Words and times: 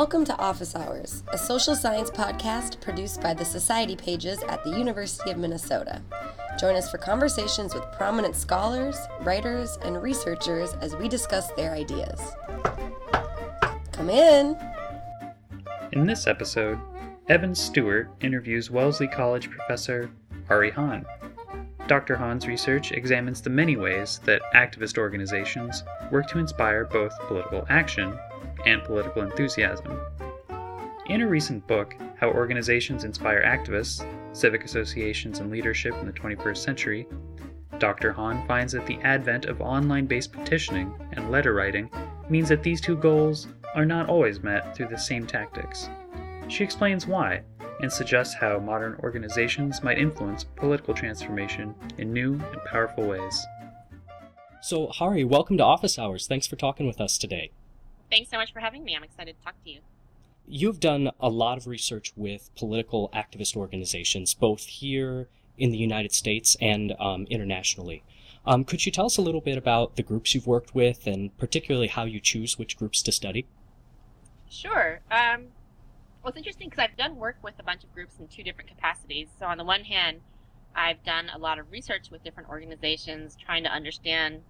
Welcome 0.00 0.24
to 0.24 0.38
Office 0.38 0.74
Hours, 0.74 1.24
a 1.30 1.36
social 1.36 1.76
science 1.76 2.10
podcast 2.10 2.80
produced 2.80 3.20
by 3.20 3.34
the 3.34 3.44
Society 3.44 3.94
Pages 3.94 4.42
at 4.48 4.64
the 4.64 4.70
University 4.70 5.30
of 5.30 5.36
Minnesota. 5.36 6.00
Join 6.58 6.74
us 6.74 6.90
for 6.90 6.96
conversations 6.96 7.74
with 7.74 7.84
prominent 7.92 8.34
scholars, 8.34 8.96
writers, 9.20 9.78
and 9.82 10.02
researchers 10.02 10.72
as 10.80 10.96
we 10.96 11.06
discuss 11.06 11.52
their 11.52 11.72
ideas. 11.72 12.18
Come 13.92 14.08
in! 14.08 14.56
In 15.92 16.06
this 16.06 16.26
episode, 16.26 16.78
Evan 17.28 17.54
Stewart 17.54 18.08
interviews 18.22 18.70
Wellesley 18.70 19.06
College 19.06 19.50
professor 19.50 20.10
Hahrie 20.48 20.72
Han. 20.72 21.04
Dr. 21.88 22.16
Han's 22.16 22.46
research 22.46 22.90
examines 22.92 23.42
the 23.42 23.50
many 23.50 23.76
ways 23.76 24.18
that 24.24 24.40
activist 24.54 24.96
organizations 24.96 25.84
work 26.10 26.26
to 26.28 26.38
inspire 26.38 26.86
both 26.86 27.12
political 27.26 27.66
action 27.68 28.18
and 28.66 28.82
political 28.84 29.22
enthusiasm. 29.22 30.00
In 31.06 31.22
a 31.22 31.28
recent 31.28 31.66
book, 31.66 31.96
How 32.16 32.30
Organizations 32.30 33.04
Inspire 33.04 33.42
Activists 33.42 34.06
Civic 34.32 34.64
Associations 34.64 35.40
and 35.40 35.50
Leadership 35.50 35.94
in 36.00 36.06
the 36.06 36.12
21st 36.12 36.56
Century, 36.58 37.06
Dr. 37.78 38.12
Han 38.12 38.46
finds 38.46 38.74
that 38.74 38.86
the 38.86 38.98
advent 38.98 39.46
of 39.46 39.60
online 39.60 40.06
based 40.06 40.32
petitioning 40.32 40.94
and 41.12 41.30
letter 41.30 41.54
writing 41.54 41.90
means 42.28 42.48
that 42.48 42.62
these 42.62 42.80
two 42.80 42.96
goals 42.96 43.48
are 43.74 43.86
not 43.86 44.08
always 44.08 44.42
met 44.42 44.76
through 44.76 44.88
the 44.88 44.98
same 44.98 45.26
tactics. 45.26 45.88
She 46.48 46.62
explains 46.62 47.06
why 47.06 47.42
and 47.80 47.90
suggests 47.90 48.34
how 48.34 48.58
modern 48.58 48.96
organizations 49.02 49.82
might 49.82 49.98
influence 49.98 50.44
political 50.44 50.94
transformation 50.94 51.74
in 51.98 52.12
new 52.12 52.34
and 52.34 52.64
powerful 52.66 53.06
ways. 53.06 53.46
So, 54.60 54.88
Hahrie, 54.88 55.26
welcome 55.26 55.56
to 55.56 55.64
Office 55.64 55.98
Hours. 55.98 56.26
Thanks 56.26 56.46
for 56.46 56.56
talking 56.56 56.86
with 56.86 57.00
us 57.00 57.16
today. 57.16 57.50
Thanks 58.10 58.30
so 58.30 58.36
much 58.36 58.52
for 58.52 58.60
having 58.60 58.84
me. 58.84 58.96
I'm 58.96 59.04
excited 59.04 59.36
to 59.38 59.44
talk 59.44 59.62
to 59.64 59.70
you. 59.70 59.80
You've 60.46 60.80
done 60.80 61.10
a 61.20 61.28
lot 61.28 61.58
of 61.58 61.66
research 61.66 62.12
with 62.16 62.50
political 62.56 63.08
activist 63.14 63.56
organizations, 63.56 64.34
both 64.34 64.64
here 64.64 65.28
in 65.56 65.70
the 65.70 65.78
United 65.78 66.12
States 66.12 66.56
and 66.60 66.94
um, 66.98 67.26
internationally. 67.30 68.02
Um, 68.44 68.64
could 68.64 68.84
you 68.84 68.90
tell 68.90 69.06
us 69.06 69.16
a 69.16 69.22
little 69.22 69.40
bit 69.40 69.58
about 69.58 69.96
the 69.96 70.02
groups 70.02 70.34
you've 70.34 70.46
worked 70.46 70.74
with 70.74 71.06
and 71.06 71.36
particularly 71.38 71.88
how 71.88 72.04
you 72.04 72.18
choose 72.18 72.58
which 72.58 72.76
groups 72.76 73.02
to 73.02 73.12
study? 73.12 73.46
Sure. 74.48 75.00
Um, 75.10 75.48
well, 76.22 76.30
it's 76.30 76.38
interesting 76.38 76.68
because 76.68 76.82
I've 76.82 76.96
done 76.96 77.16
work 77.16 77.36
with 77.42 77.54
a 77.60 77.62
bunch 77.62 77.84
of 77.84 77.94
groups 77.94 78.14
in 78.18 78.26
two 78.26 78.42
different 78.42 78.70
capacities. 78.70 79.28
So, 79.38 79.46
on 79.46 79.58
the 79.58 79.64
one 79.64 79.84
hand, 79.84 80.20
I've 80.74 81.02
done 81.04 81.30
a 81.32 81.38
lot 81.38 81.58
of 81.58 81.70
research 81.70 82.10
with 82.10 82.24
different 82.24 82.48
organizations, 82.48 83.36
trying 83.36 83.62
to 83.64 83.70
understand 83.70 84.42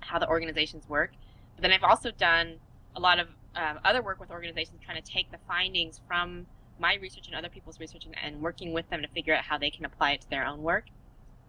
how 0.00 0.18
the 0.18 0.28
organizations 0.28 0.88
work. 0.88 1.12
But 1.56 1.62
then 1.62 1.72
I've 1.72 1.84
also 1.84 2.10
done 2.10 2.56
a 2.96 3.00
lot 3.00 3.18
of 3.18 3.28
um, 3.54 3.78
other 3.84 4.02
work 4.02 4.20
with 4.20 4.30
organizations, 4.30 4.80
trying 4.84 5.02
to 5.02 5.08
take 5.08 5.30
the 5.30 5.38
findings 5.46 6.00
from 6.06 6.46
my 6.78 6.94
research 6.96 7.26
and 7.26 7.36
other 7.36 7.48
people's 7.48 7.78
research 7.78 8.06
and, 8.06 8.14
and 8.22 8.40
working 8.40 8.72
with 8.72 8.88
them 8.90 9.02
to 9.02 9.08
figure 9.08 9.34
out 9.34 9.44
how 9.44 9.58
they 9.58 9.70
can 9.70 9.84
apply 9.84 10.12
it 10.12 10.20
to 10.22 10.30
their 10.30 10.44
own 10.46 10.62
work. 10.62 10.84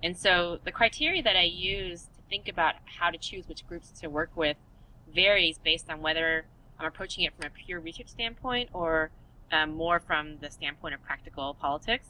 And 0.04 0.18
so, 0.18 0.60
the 0.64 0.72
criteria 0.72 1.24
that 1.24 1.38
I 1.38 1.44
use 1.44 2.04
to 2.04 2.22
think 2.30 2.48
about 2.50 2.76
how 2.86 3.10
to 3.10 3.18
choose 3.18 3.48
which 3.48 3.66
groups 3.68 3.90
to 4.02 4.08
work 4.08 4.32
with 4.36 4.58
varies 5.14 5.58
based 5.58 5.90
on 5.90 6.02
whether 6.02 6.46
I'm 6.80 6.86
approaching 6.86 7.24
it 7.24 7.34
from 7.36 7.46
a 7.46 7.50
pure 7.50 7.80
research 7.80 8.10
standpoint 8.10 8.70
or 8.74 9.12
um, 9.52 9.74
more 9.74 10.00
from 10.00 10.38
the 10.42 10.50
standpoint 10.50 10.94
of 10.94 11.04
practical 11.04 11.54
politics. 11.54 12.08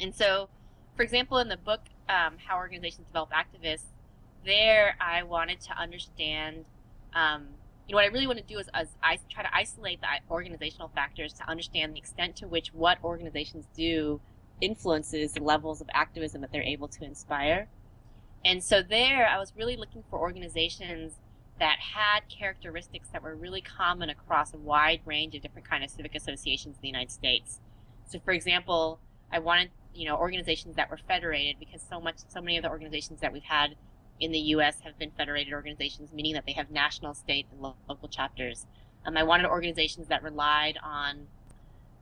And 0.00 0.14
so, 0.14 0.48
for 0.96 1.02
example, 1.02 1.38
in 1.38 1.48
the 1.48 1.56
book, 1.56 1.80
um, 2.08 2.36
How 2.46 2.56
Organizations 2.56 3.06
Develop 3.08 3.30
Activists, 3.30 3.86
there 4.44 4.96
I 5.00 5.24
wanted 5.24 5.60
to 5.62 5.72
understand, 5.76 6.64
um, 7.14 7.48
you 7.88 7.92
know, 7.92 7.96
what 7.96 8.04
I 8.04 8.08
really 8.08 8.26
want 8.26 8.38
to 8.38 8.44
do 8.44 8.58
is, 8.58 8.66
is 8.66 8.88
I 9.02 9.18
try 9.30 9.42
to 9.42 9.54
isolate 9.54 10.00
the 10.02 10.06
organizational 10.30 10.88
factors 10.94 11.32
to 11.34 11.48
understand 11.48 11.94
the 11.94 11.98
extent 11.98 12.36
to 12.36 12.46
which 12.46 12.74
what 12.74 13.02
organizations 13.02 13.64
do 13.74 14.20
influences 14.60 15.32
the 15.32 15.42
levels 15.42 15.80
of 15.80 15.88
activism 15.94 16.42
that 16.42 16.52
they're 16.52 16.62
able 16.62 16.88
to 16.88 17.04
inspire. 17.04 17.68
And 18.44 18.62
so 18.62 18.82
there, 18.82 19.26
I 19.26 19.38
was 19.38 19.54
really 19.56 19.76
looking 19.76 20.04
for 20.10 20.18
organizations 20.18 21.14
that 21.58 21.78
had 21.80 22.20
characteristics 22.28 23.08
that 23.12 23.22
were 23.22 23.34
really 23.34 23.62
common 23.62 24.10
across 24.10 24.52
a 24.52 24.58
wide 24.58 25.00
range 25.06 25.34
of 25.34 25.42
different 25.42 25.68
kind 25.68 25.82
of 25.82 25.90
civic 25.90 26.14
associations 26.14 26.76
in 26.76 26.82
the 26.82 26.88
United 26.88 27.10
States. 27.10 27.58
So, 28.06 28.20
for 28.20 28.32
example, 28.32 29.00
I 29.32 29.38
wanted 29.38 29.70
you 29.94 30.06
know 30.06 30.16
organizations 30.16 30.76
that 30.76 30.90
were 30.90 30.98
federated 31.08 31.56
because 31.58 31.82
so 31.82 32.00
much 32.00 32.18
so 32.28 32.40
many 32.40 32.56
of 32.56 32.62
the 32.62 32.70
organizations 32.70 33.20
that 33.20 33.32
we've 33.32 33.42
had 33.42 33.74
in 34.20 34.32
the 34.32 34.38
U.S. 34.38 34.80
have 34.80 34.98
been 34.98 35.10
federated 35.16 35.52
organizations, 35.52 36.12
meaning 36.12 36.34
that 36.34 36.46
they 36.46 36.52
have 36.52 36.70
national, 36.70 37.14
state, 37.14 37.46
and 37.52 37.60
lo- 37.60 37.76
local 37.88 38.08
chapters. 38.08 38.66
Um, 39.06 39.16
I 39.16 39.22
wanted 39.22 39.46
organizations 39.46 40.08
that 40.08 40.22
relied 40.22 40.78
on 40.82 41.26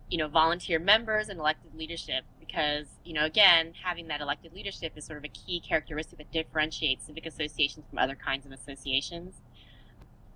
you 0.08 0.18
know 0.18 0.28
volunteer 0.28 0.78
members 0.78 1.28
and 1.28 1.40
elected 1.40 1.74
leadership 1.74 2.24
because 2.38 2.86
you 3.04 3.12
know 3.12 3.24
again 3.24 3.72
having 3.82 4.06
that 4.06 4.20
elected 4.20 4.54
leadership 4.54 4.92
is 4.94 5.04
sort 5.04 5.18
of 5.18 5.24
a 5.24 5.28
key 5.28 5.58
characteristic 5.58 6.16
that 6.18 6.30
differentiates 6.30 7.06
civic 7.06 7.26
associations 7.26 7.84
from 7.90 7.98
other 7.98 8.14
kinds 8.14 8.46
of 8.46 8.52
associations 8.52 9.40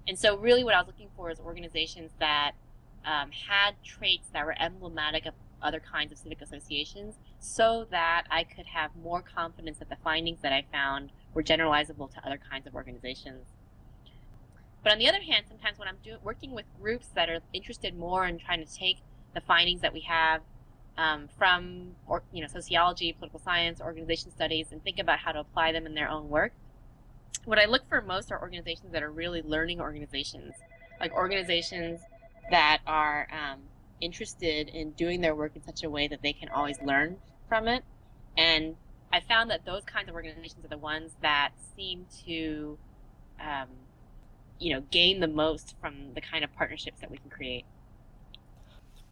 and 0.09 0.19
so, 0.19 0.37
really, 0.37 0.65
what 0.65 0.75
I 0.75 0.79
was 0.79 0.89
looking 0.89 1.11
for 1.17 1.31
is 1.31 1.39
organizations 1.39 2.11
that 2.19 2.53
um, 3.05 3.31
had 3.31 3.81
traits 3.85 4.29
that 4.33 4.45
were 4.45 4.61
emblematic 4.61 5.27
of 5.27 5.35
other 5.63 5.81
kinds 5.81 6.11
of 6.11 6.19
civic 6.19 6.41
associations 6.41 7.15
so 7.39 7.87
that 7.91 8.25
I 8.31 8.45
could 8.45 8.67
have 8.67 8.91
more 8.97 9.23
confidence 9.23 9.79
that 9.79 9.89
the 9.89 9.99
findings 10.03 10.41
that 10.41 10.53
I 10.53 10.65
found 10.73 11.13
were 11.35 11.43
generalizable 11.43 12.13
to 12.13 12.27
other 12.27 12.39
kinds 12.51 12.67
of 12.67 12.75
organizations. 12.75 13.47
But 14.83 14.93
on 14.93 14.99
the 14.99 15.09
other 15.09 15.21
hand, 15.21 15.45
sometimes 15.49 15.79
when 15.79 15.89
I'm 15.89 15.99
do- 16.03 16.19
working 16.23 16.53
with 16.53 16.65
groups 16.81 17.09
that 17.15 17.29
are 17.29 17.41
interested 17.53 17.97
more 17.97 18.27
in 18.27 18.39
trying 18.39 18.65
to 18.65 18.73
take 18.73 18.99
the 19.35 19.41
findings 19.41 19.83
that 19.83 19.93
we 19.93 20.01
have 20.01 20.41
um, 20.97 21.29
from, 21.39 21.93
or, 22.07 22.23
you 22.33 22.41
know, 22.41 22.49
sociology, 22.49 23.13
political 23.13 23.41
science, 23.41 23.81
organization 23.81 24.31
studies, 24.31 24.73
and 24.73 24.83
think 24.83 24.99
about 24.99 25.19
how 25.19 25.33
to 25.33 25.41
apply 25.41 25.73
them 25.73 25.87
in 25.87 25.95
their 25.95 26.09
own 26.09 26.29
work, 26.29 26.53
what 27.45 27.59
I 27.59 27.67
look 27.67 27.89
for 27.89 28.01
most 28.01 28.33
are 28.33 28.41
organizations 28.41 28.93
that 28.93 29.03
are 29.03 29.11
really 29.11 29.43
learning 29.43 29.81
organizations, 29.81 30.55
like 30.99 31.13
organizations 31.13 32.01
that 32.51 32.81
are 32.87 33.29
um, 33.33 33.61
interested 34.01 34.69
in 34.69 34.91
doing 34.93 35.21
their 35.21 35.35
work 35.35 35.53
in 35.55 35.63
such 35.63 35.85
a 35.85 35.91
way 35.91 36.09
that 36.09 36.23
they 36.23 36.33
can 36.33 36.49
always 36.49 36.81
learn 36.83 37.17
from 37.49 37.69
it. 37.69 37.85
And 38.37 38.77
I 39.13 39.21
found 39.21 39.51
that 39.51 39.65
those 39.65 39.85
kinds 39.85 40.09
of 40.09 40.15
organizations 40.15 40.65
are 40.65 40.69
the 40.69 40.79
ones 40.79 41.13
that 41.21 41.51
seem 41.77 42.07
to, 42.27 42.79
um, 43.41 43.69
you 44.59 44.73
know, 44.73 44.83
gain 44.91 45.21
the 45.21 45.29
most 45.29 45.75
from 45.81 46.15
the 46.15 46.21
kind 46.21 46.45
of 46.45 46.55
partnerships 46.55 47.01
that 47.01 47.11
we 47.11 47.19
can 47.19 47.31
create. 47.31 47.65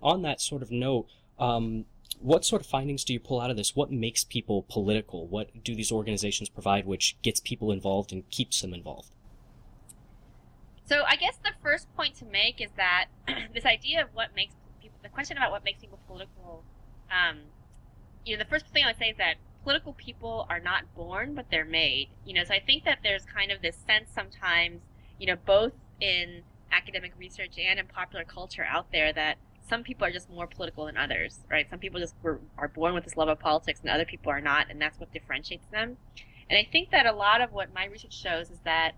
On 0.01 0.23
that 0.23 0.41
sort 0.41 0.63
of 0.63 0.71
note, 0.71 1.09
um, 1.39 1.85
what 2.21 2.45
sort 2.45 2.63
of 2.63 2.67
findings 2.67 3.05
do 3.05 3.13
you 3.13 3.21
pull 3.21 3.41
out 3.41 3.51
of 3.51 3.57
this? 3.57 3.75
What 3.75 3.91
makes 3.91 4.23
people 4.25 4.65
political? 4.69 5.27
What 5.27 5.65
do 5.65 5.75
these 5.75 5.91
organizations 5.91 6.49
provide 6.49 6.87
which 6.87 7.17
gets 7.23 7.41
people 7.41 7.73
involved 7.73 8.13
and 8.13 8.29
keeps 8.31 8.61
them 8.61 8.73
involved? 8.73 9.11
So 10.85 11.03
I 11.07 11.17
guess 11.17 11.37
the 11.45 11.53
first 11.63 11.95
point 11.95 12.15
to 12.17 12.25
make 12.25 12.61
is 12.61 12.71
that 12.77 13.07
this 13.55 13.65
idea 13.65 14.03
of 14.03 14.09
what 14.15 14.35
makes 14.35 14.55
people, 14.81 14.99
the 15.03 15.09
question 15.09 15.37
about 15.37 15.51
what 15.51 15.65
makes 15.65 15.81
people 15.81 15.99
political, 16.07 16.65
um, 17.11 17.39
you 18.25 18.37
know, 18.37 18.43
the 18.43 18.49
first 18.49 18.67
thing 18.69 18.85
I 18.85 18.89
would 18.89 18.99
say 18.99 19.11
is 19.11 19.17
that 19.19 19.35
political 19.69 19.93
people 19.93 20.47
are 20.49 20.61
not 20.61 20.83
born, 20.97 21.35
but 21.35 21.45
they're 21.51 21.63
made. 21.63 22.09
You 22.25 22.33
know, 22.33 22.43
so 22.43 22.55
I 22.55 22.59
think 22.59 22.85
that 22.85 23.01
there's 23.03 23.27
kind 23.27 23.53
of 23.53 23.61
this 23.61 23.77
sense 23.87 24.09
sometimes, 24.15 24.81
you 25.19 25.27
know, 25.27 25.37
both 25.45 25.73
in 26.01 26.41
academic 26.73 27.13
research 27.19 27.59
and 27.59 27.79
in 27.79 27.87
popular 27.87 28.25
culture 28.25 28.65
out 28.65 28.91
there 28.93 29.13
that 29.13 29.37
some 29.69 29.83
people 29.83 30.07
are 30.07 30.11
just 30.11 30.31
more 30.31 30.47
political 30.47 30.87
than 30.87 30.97
others, 30.97 31.41
right? 31.51 31.69
Some 31.69 31.81
people 31.81 32.01
just 32.01 32.15
were, 32.23 32.41
are 32.57 32.69
born 32.69 32.95
with 32.95 33.05
this 33.05 33.19
love 33.19 33.29
of 33.29 33.41
politics 33.41 33.81
and 33.83 33.91
other 33.91 34.07
people 34.07 34.33
are 34.33 34.41
not, 34.41 34.71
and 34.71 34.81
that's 34.81 34.99
what 34.99 35.13
differentiates 35.13 35.67
them. 35.71 35.99
And 36.49 36.59
I 36.59 36.67
think 36.73 36.91
that 36.93 37.05
a 37.05 37.13
lot 37.13 37.43
of 37.43 37.53
what 37.53 37.75
my 37.75 37.85
research 37.85 38.19
shows 38.19 38.49
is 38.49 38.61
that 38.65 38.93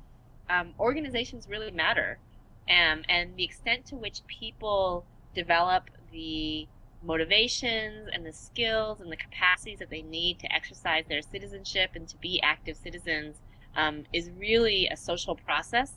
um, 0.48 0.74
organizations 0.78 1.48
really 1.48 1.72
matter. 1.72 2.20
Um, 2.68 3.02
and 3.08 3.34
the 3.34 3.42
extent 3.42 3.86
to 3.86 3.96
which 3.96 4.20
people 4.28 5.04
develop 5.34 5.90
the 6.12 6.68
motivations 7.02 8.08
and 8.12 8.24
the 8.26 8.32
skills 8.32 9.00
and 9.00 9.10
the 9.10 9.16
capacities 9.16 9.78
that 9.78 9.90
they 9.90 10.02
need 10.02 10.38
to 10.38 10.54
exercise 10.54 11.04
their 11.08 11.22
citizenship 11.22 11.90
and 11.94 12.06
to 12.08 12.16
be 12.18 12.40
active 12.42 12.76
citizens 12.76 13.36
um, 13.76 14.04
is 14.12 14.30
really 14.38 14.88
a 14.88 14.96
social 14.96 15.34
process, 15.34 15.92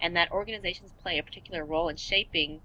and 0.00 0.14
that 0.16 0.30
organizations 0.30 0.92
play 1.02 1.18
a 1.18 1.22
particular 1.22 1.64
role 1.64 1.88
in 1.88 1.96
shaping 1.96 2.60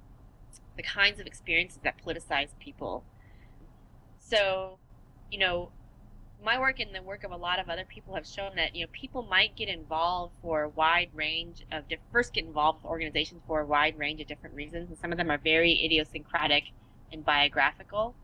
the 0.77 0.83
kinds 0.83 1.19
of 1.19 1.25
experiences 1.25 1.80
that 1.83 1.95
politicize 2.06 2.50
people. 2.59 3.03
So, 4.19 4.77
you 5.31 5.39
know, 5.39 5.71
my 6.44 6.59
work 6.59 6.80
and 6.80 6.94
the 6.95 7.01
work 7.01 7.24
of 7.24 7.31
a 7.31 7.38
lot 7.38 7.59
of 7.59 7.69
other 7.69 7.83
people 7.86 8.15
have 8.15 8.25
shown 8.25 8.56
that 8.56 8.74
you 8.74 8.86
know 8.86 8.89
people 8.94 9.24
might 9.24 9.57
get 9.57 9.68
involved 9.68 10.33
for 10.41 10.63
a 10.63 10.69
wide 10.69 11.09
range 11.13 11.65
of 11.71 11.83
first 12.13 12.33
get 12.33 12.45
involved 12.45 12.81
with 12.81 12.89
organizations 12.89 13.41
for 13.45 13.59
a 13.59 13.65
wide 13.65 13.97
range 13.97 14.21
of 14.21 14.27
different 14.27 14.56
reasons, 14.56 14.89
and 14.89 14.97
some 14.97 15.12
of 15.12 15.18
them 15.18 15.30
are 15.30 15.38
very 15.38 15.83
idiosyncratic 15.83 16.63
and 17.12 17.26
biographical, 17.26 18.16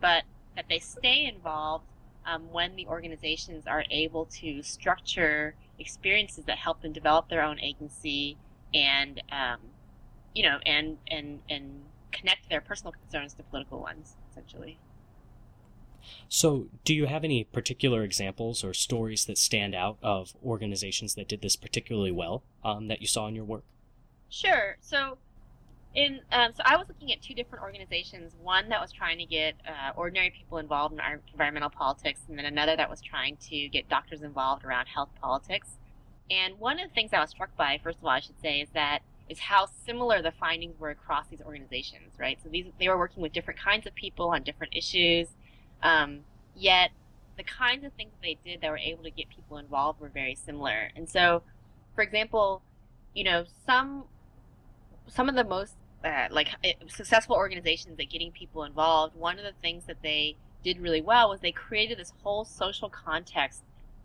but 0.00 0.24
that 0.56 0.66
they 0.68 0.78
stay 0.78 1.26
involved 1.26 1.84
um, 2.26 2.50
when 2.52 2.76
the 2.76 2.86
organizations 2.86 3.66
are 3.66 3.84
able 3.90 4.26
to 4.26 4.62
structure 4.62 5.54
experiences 5.78 6.44
that 6.44 6.58
help 6.58 6.82
them 6.82 6.92
develop 6.92 7.28
their 7.28 7.42
own 7.42 7.58
agency 7.60 8.36
and 8.74 9.22
um, 9.32 9.58
you 10.34 10.42
know 10.42 10.58
and 10.66 10.98
and 11.08 11.40
and 11.48 11.82
connect 12.12 12.48
their 12.48 12.60
personal 12.60 12.92
concerns 12.92 13.34
to 13.34 13.42
political 13.44 13.80
ones, 13.80 14.16
essentially. 14.30 14.78
So, 16.28 16.66
do 16.84 16.94
you 16.94 17.06
have 17.06 17.24
any 17.24 17.44
particular 17.44 18.02
examples 18.02 18.64
or 18.64 18.72
stories 18.72 19.26
that 19.26 19.38
stand 19.38 19.74
out 19.74 19.98
of 20.02 20.34
organizations 20.44 21.14
that 21.14 21.28
did 21.28 21.42
this 21.42 21.56
particularly 21.56 22.10
well 22.10 22.42
um, 22.64 22.88
that 22.88 23.00
you 23.00 23.06
saw 23.06 23.28
in 23.28 23.34
your 23.34 23.44
work? 23.44 23.64
Sure. 24.28 24.76
So, 24.80 25.18
in 25.94 26.20
um, 26.30 26.52
so 26.54 26.62
I 26.64 26.76
was 26.76 26.86
looking 26.88 27.12
at 27.12 27.20
two 27.20 27.34
different 27.34 27.62
organizations. 27.64 28.34
One 28.42 28.68
that 28.68 28.80
was 28.80 28.92
trying 28.92 29.18
to 29.18 29.24
get 29.24 29.54
uh, 29.66 29.92
ordinary 29.96 30.30
people 30.30 30.58
involved 30.58 30.94
in 30.94 31.00
environmental 31.32 31.70
politics, 31.70 32.20
and 32.28 32.38
then 32.38 32.44
another 32.44 32.76
that 32.76 32.88
was 32.88 33.00
trying 33.00 33.36
to 33.48 33.68
get 33.68 33.88
doctors 33.88 34.22
involved 34.22 34.64
around 34.64 34.86
health 34.86 35.10
politics. 35.20 35.78
And 36.30 36.58
one 36.60 36.78
of 36.78 36.88
the 36.88 36.94
things 36.94 37.10
I 37.12 37.18
was 37.20 37.30
struck 37.30 37.56
by, 37.56 37.80
first 37.82 37.98
of 37.98 38.04
all, 38.04 38.10
I 38.10 38.20
should 38.20 38.40
say, 38.40 38.60
is 38.60 38.68
that 38.74 39.00
is 39.28 39.40
how 39.40 39.66
similar 39.66 40.22
the 40.22 40.32
findings 40.32 40.78
were 40.78 40.90
across 40.90 41.26
these 41.28 41.40
organizations, 41.40 42.12
right? 42.18 42.38
So 42.42 42.48
these 42.48 42.66
they 42.78 42.88
were 42.88 42.98
working 42.98 43.22
with 43.22 43.32
different 43.32 43.58
kinds 43.58 43.86
of 43.86 43.94
people 43.94 44.28
on 44.28 44.42
different 44.42 44.74
issues, 44.76 45.28
um, 45.82 46.20
yet 46.54 46.90
the 47.36 47.44
kinds 47.44 47.84
of 47.84 47.92
things 47.94 48.12
they 48.22 48.36
did 48.44 48.60
that 48.60 48.70
were 48.70 48.78
able 48.78 49.02
to 49.02 49.10
get 49.10 49.28
people 49.28 49.56
involved 49.56 50.00
were 50.00 50.08
very 50.08 50.34
similar. 50.34 50.90
And 50.94 51.08
so, 51.08 51.42
for 51.94 52.02
example, 52.02 52.62
you 53.14 53.24
know, 53.24 53.44
some 53.66 54.04
some 55.10 55.28
of 55.28 55.34
the 55.34 55.44
most 55.44 55.74
uh, 56.04 56.28
like 56.30 56.48
eh, 56.64 56.72
successful 56.88 57.36
organizations 57.36 57.98
at 57.98 58.08
getting 58.08 58.32
people 58.32 58.64
involved, 58.64 59.14
one 59.14 59.38
of 59.38 59.44
the 59.44 59.52
things 59.60 59.84
that 59.86 60.02
they 60.02 60.36
did 60.62 60.80
really 60.80 61.02
well 61.02 61.28
was 61.28 61.40
they 61.40 61.52
created 61.52 61.98
this 61.98 62.12
whole 62.22 62.44
social 62.44 62.88
context 62.88 63.62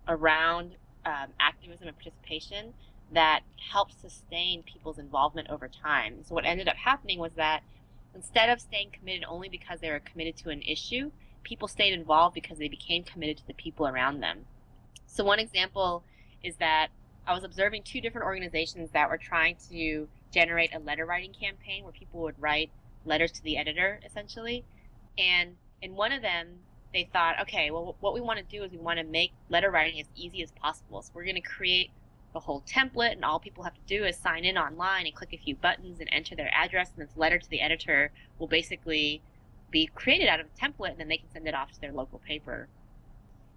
around 0.08 0.76
um, 1.06 1.28
activism 1.40 1.88
and 1.88 1.98
participation 1.98 2.74
that 3.14 3.42
helped 3.72 4.00
sustain 4.00 4.64
people's 4.64 4.98
involvement 4.98 5.50
over 5.50 5.68
time. 5.68 6.24
So 6.24 6.34
what 6.36 6.46
ended 6.46 6.68
up 6.68 6.76
happening 6.76 7.20
was 7.20 7.32
that 7.36 7.62
instead 8.14 8.50
of 8.50 8.60
staying 8.60 8.90
committed 8.92 9.24
only 9.28 9.50
because 9.50 9.80
they 9.80 9.92
were 9.92 10.00
committed 10.00 10.36
to 10.38 10.50
an 10.50 10.62
issue, 10.62 11.12
people 11.44 11.68
stayed 11.68 11.94
involved 11.94 12.34
because 12.34 12.58
they 12.58 12.68
became 12.68 13.04
committed 13.04 13.38
to 13.38 13.48
the 13.48 13.54
people 13.54 13.88
around 13.88 14.22
them. 14.22 14.46
So 15.06 15.24
one 15.24 15.40
example 15.40 16.04
is 16.44 16.56
that 16.58 16.88
I 17.28 17.34
was 17.34 17.44
observing 17.44 17.84
two 17.84 18.02
different 18.02 18.26
organizations 18.26 18.92
that 18.92 19.10
were 19.10 19.18
trying 19.18 19.58
to 19.70 20.08
generate 20.36 20.76
a 20.76 20.80
letter 20.80 21.06
writing 21.06 21.34
campaign 21.34 21.84
where 21.84 21.94
people 21.94 22.20
would 22.22 22.36
write 22.40 22.70
letters 23.06 23.32
to 23.32 23.44
the 23.44 23.58
editor 23.58 24.00
essentially. 24.06 24.66
And 25.18 25.56
in 25.82 25.96
one 25.96 26.12
of 26.12 26.22
them, 26.22 26.60
they 26.94 27.10
thought, 27.12 27.40
okay, 27.42 27.72
well, 27.72 27.96
what 28.02 28.14
we 28.14 28.22
want 28.22 28.40
to 28.40 28.46
do 28.46 28.64
is 28.64 28.72
we 28.72 28.78
want 28.78 29.00
to 29.00 29.06
make 29.06 29.32
letter 29.50 29.72
writing 29.72 30.00
as 30.00 30.08
easy 30.16 30.44
as 30.44 30.52
possible. 30.52 31.02
So 31.02 31.12
we're 31.14 31.24
going 31.24 31.36
to 31.36 31.42
create 31.42 31.90
a 32.36 32.40
whole 32.40 32.64
template, 32.68 33.14
and 33.14 33.24
all 33.24 33.40
people 33.40 33.64
have 33.64 33.74
to 33.74 33.80
do 33.88 34.04
is 34.04 34.18
sign 34.18 34.44
in 34.44 34.58
online 34.58 35.06
and 35.06 35.16
click 35.16 35.32
a 35.32 35.38
few 35.38 35.56
buttons 35.56 36.02
and 36.02 36.10
enter 36.12 36.36
their 36.36 36.52
address, 36.54 36.92
and 36.96 37.08
this 37.08 37.16
letter 37.16 37.40
to 37.40 37.50
the 37.50 37.62
editor 37.62 38.12
will 38.40 38.48
basically 38.48 39.22
be 39.72 39.88
created 39.88 40.28
out 40.28 40.42
of 40.42 40.48
a 40.48 40.60
template, 40.66 40.92
and 40.92 41.00
then 41.00 41.08
they 41.08 41.18
can 41.18 41.32
send 41.32 41.48
it 41.48 41.56
off 41.56 41.72
to 41.72 41.80
their 41.80 41.94
local 41.94 42.20
paper. 42.20 42.68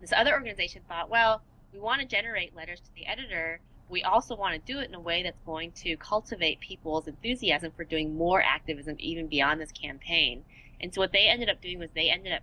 This 0.00 0.12
other 0.12 0.32
organization 0.32 0.82
thought, 0.88 1.10
well, 1.10 1.42
we 1.72 1.80
want 1.80 2.00
to 2.00 2.06
generate 2.06 2.54
letters 2.54 2.80
to 2.80 2.94
the 2.94 3.06
editor. 3.06 3.60
We 3.88 4.02
also 4.02 4.36
want 4.36 4.54
to 4.54 4.72
do 4.72 4.80
it 4.80 4.88
in 4.88 4.94
a 4.94 5.00
way 5.00 5.22
that's 5.22 5.40
going 5.46 5.72
to 5.72 5.96
cultivate 5.96 6.60
people's 6.60 7.08
enthusiasm 7.08 7.72
for 7.76 7.84
doing 7.84 8.16
more 8.16 8.42
activism 8.42 8.96
even 8.98 9.26
beyond 9.28 9.60
this 9.60 9.72
campaign. 9.72 10.44
And 10.80 10.94
so 10.94 11.00
what 11.00 11.12
they 11.12 11.28
ended 11.28 11.48
up 11.48 11.60
doing 11.60 11.78
was 11.78 11.88
they 11.94 12.10
ended 12.10 12.32
up 12.32 12.42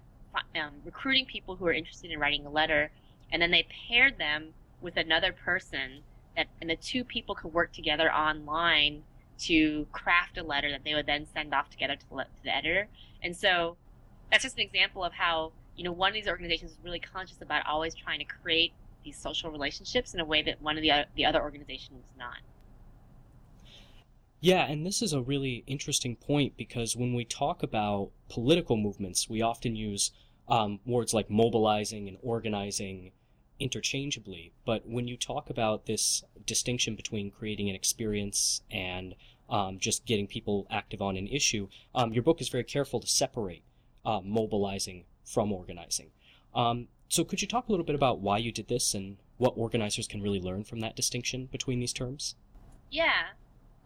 um, 0.55 0.71
recruiting 0.83 1.25
people 1.25 1.55
who 1.55 1.65
were 1.65 1.73
interested 1.73 2.11
in 2.11 2.19
writing 2.19 2.45
a 2.45 2.49
letter, 2.49 2.91
and 3.31 3.41
then 3.41 3.51
they 3.51 3.67
paired 3.87 4.17
them 4.17 4.53
with 4.81 4.97
another 4.97 5.31
person 5.31 6.01
that, 6.35 6.47
and 6.61 6.69
the 6.69 6.75
two 6.75 7.03
people 7.03 7.35
could 7.35 7.53
work 7.53 7.71
together 7.71 8.11
online 8.11 9.03
to 9.37 9.85
craft 9.91 10.37
a 10.37 10.43
letter 10.43 10.71
that 10.71 10.83
they 10.83 10.93
would 10.93 11.05
then 11.05 11.25
send 11.33 11.53
off 11.53 11.69
together 11.69 11.95
to 11.95 12.05
to 12.17 12.43
the 12.43 12.55
editor. 12.55 12.87
And 13.21 13.35
so 13.35 13.77
that's 14.31 14.43
just 14.43 14.55
an 14.57 14.63
example 14.63 15.03
of 15.03 15.13
how, 15.13 15.51
you 15.75 15.83
know, 15.83 15.91
one 15.91 16.09
of 16.09 16.13
these 16.13 16.27
organizations 16.27 16.71
is 16.71 16.77
really 16.83 16.99
conscious 16.99 17.41
about 17.41 17.65
always 17.65 17.93
trying 17.95 18.19
to 18.19 18.25
create 18.25 18.73
these 19.05 19.17
social 19.17 19.49
relationships 19.51 20.13
in 20.13 20.19
a 20.19 20.25
way 20.25 20.41
that 20.41 20.61
one 20.61 20.75
of 20.75 20.81
the 20.81 20.91
other, 20.91 21.05
the 21.15 21.25
other 21.25 21.41
organizations 21.41 21.91
was 21.93 22.17
not. 22.17 22.39
Yeah, 24.41 24.65
and 24.65 24.85
this 24.85 25.01
is 25.01 25.13
a 25.13 25.21
really 25.21 25.63
interesting 25.65 26.17
point 26.17 26.57
because 26.57 26.95
when 26.95 27.13
we 27.13 27.23
talk 27.23 27.63
about 27.63 28.11
political 28.29 28.75
movements, 28.75 29.29
we 29.29 29.41
often 29.41 29.75
use 29.75 30.11
um, 30.47 30.79
words 30.85 31.13
like 31.13 31.29
mobilizing 31.29 32.07
and 32.07 32.17
organizing 32.21 33.11
interchangeably. 33.59 34.51
But 34.65 34.87
when 34.87 35.07
you 35.07 35.17
talk 35.17 35.49
about 35.49 35.85
this 35.85 36.23
distinction 36.45 36.95
between 36.95 37.31
creating 37.31 37.69
an 37.69 37.75
experience 37.75 38.61
and 38.69 39.15
um, 39.49 39.79
just 39.79 40.05
getting 40.05 40.27
people 40.27 40.67
active 40.69 41.01
on 41.01 41.15
an 41.15 41.27
issue, 41.27 41.69
um, 41.93 42.13
your 42.13 42.23
book 42.23 42.41
is 42.41 42.49
very 42.49 42.63
careful 42.63 42.99
to 42.99 43.07
separate 43.07 43.63
uh, 44.05 44.19
mobilizing 44.23 45.05
from 45.23 45.51
organizing. 45.51 46.11
Um, 46.53 46.87
so, 47.15 47.23
could 47.23 47.41
you 47.41 47.47
talk 47.47 47.69
a 47.69 47.71
little 47.71 47.85
bit 47.85 47.95
about 47.95 48.19
why 48.19 48.37
you 48.37 48.51
did 48.51 48.67
this 48.67 48.93
and 48.93 49.15
what 49.37 49.53
organizers 49.55 50.05
can 50.05 50.21
really 50.21 50.41
learn 50.41 50.65
from 50.65 50.81
that 50.81 50.97
distinction 50.97 51.45
between 51.45 51.79
these 51.79 51.93
terms? 51.93 52.35
Yeah. 52.91 53.29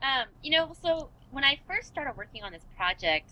Um, 0.01 0.25
you 0.41 0.51
know, 0.51 0.75
so 0.81 1.09
when 1.29 1.43
I 1.43 1.59
first 1.67 1.89
started 1.89 2.17
working 2.17 2.43
on 2.43 2.51
this 2.51 2.65
project, 2.75 3.29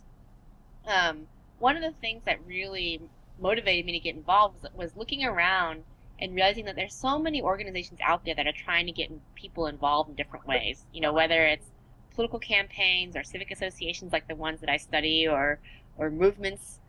um, 0.85 1.25
one 1.57 1.75
of 1.75 1.81
the 1.81 1.99
things 1.99 2.21
that 2.25 2.38
really 2.45 3.01
motivated 3.39 3.88
me 3.88 3.94
to 3.94 3.99
get 3.99 4.15
involved 4.15 4.61
was, 4.61 4.71
was 4.75 4.95
looking 4.95 5.25
around 5.25 5.83
and 6.19 6.35
realizing 6.35 6.65
that 6.65 6.75
there's 6.75 6.94
so 6.94 7.17
many 7.17 7.41
organizations 7.41 7.99
out 8.03 8.23
there 8.23 8.35
that 8.35 8.45
are 8.45 8.53
trying 8.53 8.85
to 8.85 8.91
get 8.91 9.11
people 9.33 9.65
involved 9.65 10.11
in 10.11 10.15
different 10.15 10.45
ways. 10.45 10.85
You 10.94 11.01
know, 11.01 11.13
whether 11.13 11.44
it's 11.44 11.71
political 12.13 12.38
campaigns 12.38 13.15
or 13.15 13.23
civic 13.23 13.49
associations 13.49 14.13
like 14.13 14.27
the 14.27 14.35
ones 14.35 14.59
that 14.61 14.69
I 14.69 14.77
study 14.77 15.27
or 15.27 15.59
or 15.97 16.11
movements, 16.11 16.79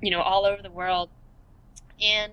you 0.00 0.10
know, 0.10 0.22
all 0.22 0.46
over 0.46 0.62
the 0.62 0.70
world. 0.70 1.10
And 2.00 2.32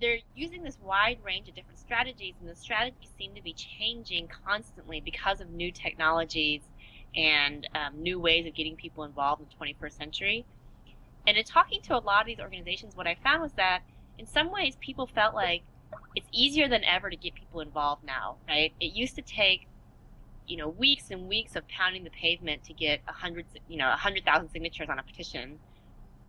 they're 0.00 0.18
using 0.34 0.62
this 0.62 0.78
wide 0.82 1.18
range 1.22 1.48
of 1.48 1.54
different 1.54 1.78
strategies, 1.78 2.34
and 2.40 2.48
the 2.48 2.56
strategies 2.56 3.10
seem 3.18 3.34
to 3.34 3.42
be 3.42 3.52
changing 3.52 4.28
constantly 4.46 5.00
because 5.00 5.40
of 5.40 5.50
new 5.50 5.70
technologies 5.70 6.62
and 7.14 7.68
um, 7.74 8.00
new 8.02 8.18
ways 8.18 8.46
of 8.46 8.54
getting 8.54 8.76
people 8.76 9.04
involved 9.04 9.42
in 9.42 9.48
the 9.48 9.74
21st 9.74 9.92
century. 9.92 10.46
And 11.26 11.36
in 11.36 11.44
talking 11.44 11.82
to 11.82 11.96
a 11.96 12.00
lot 12.00 12.22
of 12.22 12.26
these 12.26 12.40
organizations, 12.40 12.96
what 12.96 13.06
I 13.06 13.16
found 13.22 13.42
was 13.42 13.52
that 13.52 13.82
in 14.18 14.26
some 14.26 14.50
ways 14.50 14.76
people 14.80 15.06
felt 15.06 15.34
like 15.34 15.62
it's 16.14 16.28
easier 16.32 16.68
than 16.68 16.84
ever 16.84 17.10
to 17.10 17.16
get 17.16 17.34
people 17.34 17.60
involved 17.60 18.04
now, 18.04 18.36
right? 18.48 18.72
It 18.80 18.92
used 18.92 19.16
to 19.16 19.22
take, 19.22 19.66
you 20.46 20.56
know, 20.56 20.68
weeks 20.68 21.10
and 21.10 21.28
weeks 21.28 21.56
of 21.56 21.66
pounding 21.68 22.04
the 22.04 22.10
pavement 22.10 22.64
to 22.64 22.72
get 22.72 23.00
a 23.08 23.12
hundred, 23.12 23.46
you 23.68 23.76
know, 23.76 23.92
a 23.92 23.96
hundred 23.96 24.24
thousand 24.24 24.50
signatures 24.50 24.88
on 24.88 24.98
a 24.98 25.02
petition. 25.02 25.58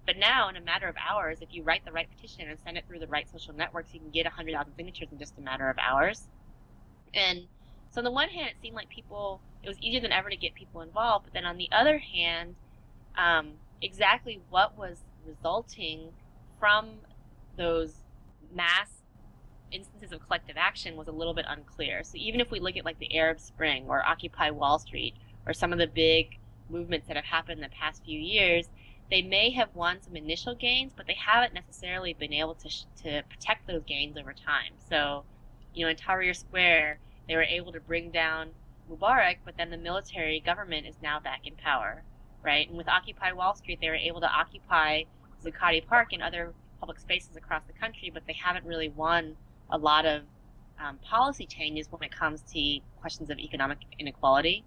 But 0.05 0.17
now, 0.17 0.50
in 0.50 0.58
a 0.58 0.62
matter 0.62 0.88
of 0.88 0.96
hours, 0.98 1.38
if 1.41 1.50
you 1.51 1.63
write 1.63 1.86
the 1.86 1.91
right 1.91 2.10
petition 2.10 2.50
and 2.50 2.60
send 2.60 2.77
it 2.77 2.86
through 2.88 3.00
the 3.00 3.08
right 3.08 3.29
social 3.29 3.53
networks, 3.53 3.93
you 3.93 4.00
can 4.00 4.10
get 4.10 4.25
a 4.25 4.29
hundred 4.29 4.53
thousand 4.53 4.74
signatures 4.75 5.10
in 5.12 5.20
just 5.20 5.38
a 5.38 5.41
matter 5.41 5.70
of 5.70 5.77
hours. 5.77 6.27
And 7.13 7.48
so, 7.91 8.00
on 8.00 8.05
the 8.05 8.12
one 8.12 8.29
hand, 8.29 8.50
it 8.50 8.55
seemed 8.62 8.75
like 8.75 8.89
people, 8.89 9.41
it 9.63 9.70
was 9.70 9.77
easier 9.79 10.01
than 10.01 10.12
ever 10.12 10.29
to 10.29 10.36
get 10.36 10.55
people 10.55 10.81
involved. 10.81 11.25
But 11.25 11.34
then 11.34 11.46
on 11.46 11.58
the 11.58 11.70
other 11.72 12.00
hand, 12.00 12.55
um, 13.17 13.53
exactly 13.81 14.41
what 14.50 14.77
was 14.77 15.03
resulting 15.25 16.10
from 16.60 16.89
those 17.58 17.93
mass 18.53 19.01
instances 19.72 20.12
of 20.12 20.25
collective 20.25 20.58
action 20.58 20.96
was 20.96 21.08
a 21.08 21.12
little 21.12 21.34
bit 21.34 21.46
unclear. 21.48 22.03
So 22.03 22.13
even 22.15 22.39
if 22.39 22.51
we 22.51 22.60
look 22.60 22.77
at 22.77 22.86
like 22.86 23.00
the 23.00 23.15
Arab 23.15 23.39
Spring 23.39 23.86
or 23.88 24.05
Occupy 24.05 24.51
Wall 24.51 24.79
Street 24.79 25.15
or 25.46 25.53
some 25.53 25.72
of 25.72 25.79
the 25.79 25.88
big 25.88 26.38
movements 26.70 27.08
that 27.08 27.15
have 27.15 27.25
happened 27.25 27.60
in 27.60 27.70
the 27.70 27.75
past 27.75 28.03
few 28.03 28.20
years, 28.20 28.70
they 29.12 29.22
may 29.22 29.51
have 29.51 29.70
won 29.75 30.01
some 30.01 30.15
initial 30.15 30.56
gains, 30.56 30.94
but 30.96 31.06
they 31.06 31.18
haven't 31.24 31.53
necessarily 31.53 32.13
been 32.13 32.34
able 32.34 32.56
to 32.56 32.70
sh- 32.70 32.86
to 33.03 33.24
protect 33.30 33.68
those 33.68 33.84
gains 33.84 34.18
over 34.18 34.34
time. 34.34 34.74
So, 34.89 35.25
you 35.74 35.86
know, 35.86 35.91
in 35.91 35.98
Tahrir 35.98 36.36
Square, 36.36 37.00
they 37.27 37.36
were 37.36 37.44
able 37.44 37.74
to 37.74 37.80
bring 37.80 38.12
down 38.12 38.50
Mubarak, 38.89 39.38
but 39.46 39.58
then 39.58 39.70
the 39.70 39.77
military 39.77 40.39
government 40.39 40.88
is 40.88 40.96
now 41.01 41.20
back 41.20 41.41
in 41.46 41.56
power 41.56 42.03
right? 42.44 42.68
And 42.68 42.77
with 42.77 42.88
Occupy 42.88 43.34
Wall 43.34 43.56
Street, 43.56 43.80
they 43.82 43.89
were 43.89 43.96
able 43.96 44.22
to 44.22 44.27
occupy 44.27 45.03
Zuccotti 45.44 45.86
Park 45.86 46.13
and 46.13 46.22
other 46.22 46.53
public 46.80 47.00
spaces 47.00 47.36
across 47.36 47.63
the 47.68 47.74
country, 47.74 48.12
but 48.13 48.24
they 48.27 48.34
haven't 48.34 48.65
really 48.65 48.89
won 48.89 49.36
a 49.70 49.77
lot 49.77 50.06
of 50.06 50.24
um, 50.80 50.98
policy 50.98 51.46
changes 51.46 51.88
when 51.91 52.03
it 52.03 52.12
comes 52.12 52.41
to 52.53 52.80
questions 53.00 53.30
of 53.30 53.38
economic 53.38 53.77
inequality. 54.00 54.63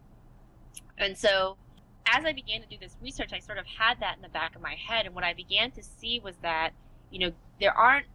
And 0.98 1.16
so, 1.18 1.56
as 2.06 2.24
I 2.24 2.32
began 2.32 2.60
to 2.60 2.66
do 2.66 2.76
this 2.80 2.96
research, 3.02 3.32
I 3.32 3.38
sort 3.38 3.58
of 3.58 3.66
had 3.66 4.00
that 4.00 4.16
in 4.16 4.22
the 4.22 4.28
back 4.28 4.54
of 4.54 4.62
my 4.62 4.74
head. 4.74 5.06
And 5.06 5.14
what 5.14 5.24
I 5.24 5.34
began 5.34 5.70
to 5.72 5.82
see 5.82 6.20
was 6.20 6.34
that, 6.42 6.70
you 7.10 7.18
know, 7.18 7.32
there 7.60 7.76
aren't 7.76 8.06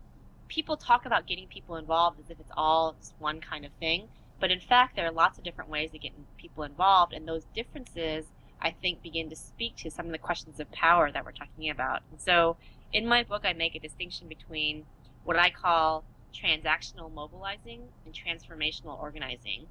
people 0.48 0.78
talk 0.78 1.06
about 1.06 1.28
getting 1.28 1.48
people 1.48 1.76
involved 1.76 2.20
as 2.20 2.30
if 2.30 2.40
it's 2.40 2.52
all 2.56 2.96
one 3.20 3.42
kind 3.42 3.66
of 3.66 3.72
thing. 3.80 4.08
But 4.40 4.52
in 4.52 4.60
fact, 4.60 4.96
there 4.96 5.06
are 5.06 5.12
lots 5.12 5.38
of 5.38 5.44
different 5.44 5.70
ways 5.70 5.94
of 5.94 6.02
getting 6.02 6.26
people 6.38 6.64
involved, 6.64 7.14
and 7.14 7.28
those 7.28 7.44
differences 7.54 8.26
I 8.62 8.72
think, 8.72 9.02
begin 9.02 9.30
to 9.30 9.36
speak 9.36 9.78
to 9.78 9.92
some 9.92 10.06
of 10.06 10.12
the 10.12 10.18
questions 10.18 10.60
of 10.60 10.72
power 10.72 11.12
that 11.12 11.24
we're 11.24 11.32
talking 11.32 11.70
about. 11.70 12.02
And 12.12 12.20
so 12.20 12.58
in 12.92 13.08
my 13.08 13.24
book, 13.24 13.44
I 13.46 13.54
make 13.54 13.76
a 13.76 13.80
distinction 13.80 14.28
between 14.28 14.86
what 15.24 15.38
I 15.38 15.50
call 15.50 16.04
transactional 16.34 17.12
mobilizing 17.14 17.84
and 18.06 18.14
transformational 18.14 19.02
organizing. 19.02 19.66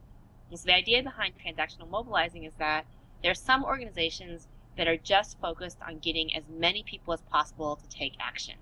And 0.50 0.58
so 0.58 0.66
the 0.66 0.74
idea 0.74 1.02
behind 1.02 1.34
transactional 1.36 1.90
mobilizing 1.90 2.44
is 2.44 2.54
that 2.58 2.86
there 3.22 3.32
are 3.32 3.34
some 3.34 3.64
organizations 3.64 4.48
that 4.76 4.86
are 4.86 4.96
just 4.96 5.38
focused 5.40 5.78
on 5.86 5.98
getting 5.98 6.34
as 6.34 6.44
many 6.48 6.82
people 6.84 7.12
as 7.12 7.20
possible 7.22 7.76
to 7.76 7.88
take 7.88 8.14
action, 8.20 8.54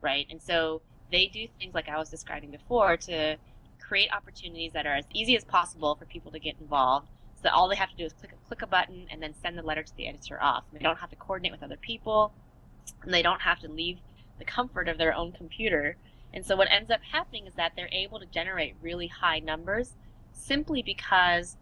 right? 0.00 0.26
And 0.30 0.42
so 0.42 0.82
they 1.12 1.26
do 1.26 1.46
things 1.58 1.74
like 1.74 1.88
I 1.88 1.96
was 1.96 2.10
describing 2.10 2.50
before 2.50 2.96
to 2.96 3.36
create 3.80 4.10
opportunities 4.12 4.72
that 4.72 4.86
are 4.86 4.96
as 4.96 5.04
easy 5.12 5.36
as 5.36 5.44
possible 5.44 5.94
for 5.94 6.04
people 6.06 6.32
to 6.32 6.38
get 6.38 6.56
involved. 6.60 7.08
So 7.42 7.48
all 7.50 7.68
they 7.68 7.76
have 7.76 7.90
to 7.90 7.96
do 7.96 8.04
is 8.04 8.12
click, 8.12 8.32
click 8.48 8.62
a 8.62 8.66
button 8.66 9.06
and 9.10 9.22
then 9.22 9.34
send 9.40 9.56
the 9.56 9.62
letter 9.62 9.82
to 9.82 9.96
the 9.96 10.08
editor 10.08 10.42
off. 10.42 10.64
They 10.72 10.78
don't 10.80 10.98
have 10.98 11.10
to 11.10 11.16
coordinate 11.16 11.52
with 11.52 11.62
other 11.62 11.76
people, 11.76 12.32
and 13.02 13.14
they 13.14 13.22
don't 13.22 13.40
have 13.40 13.60
to 13.60 13.68
leave 13.68 13.98
the 14.38 14.44
comfort 14.44 14.88
of 14.88 14.98
their 14.98 15.14
own 15.14 15.32
computer. 15.32 15.96
And 16.32 16.44
so 16.44 16.56
what 16.56 16.68
ends 16.70 16.90
up 16.90 17.00
happening 17.02 17.46
is 17.46 17.54
that 17.54 17.72
they're 17.76 17.88
able 17.92 18.20
to 18.20 18.26
generate 18.26 18.74
really 18.82 19.06
high 19.06 19.38
numbers 19.38 19.94
simply 20.32 20.82
because 20.82 21.56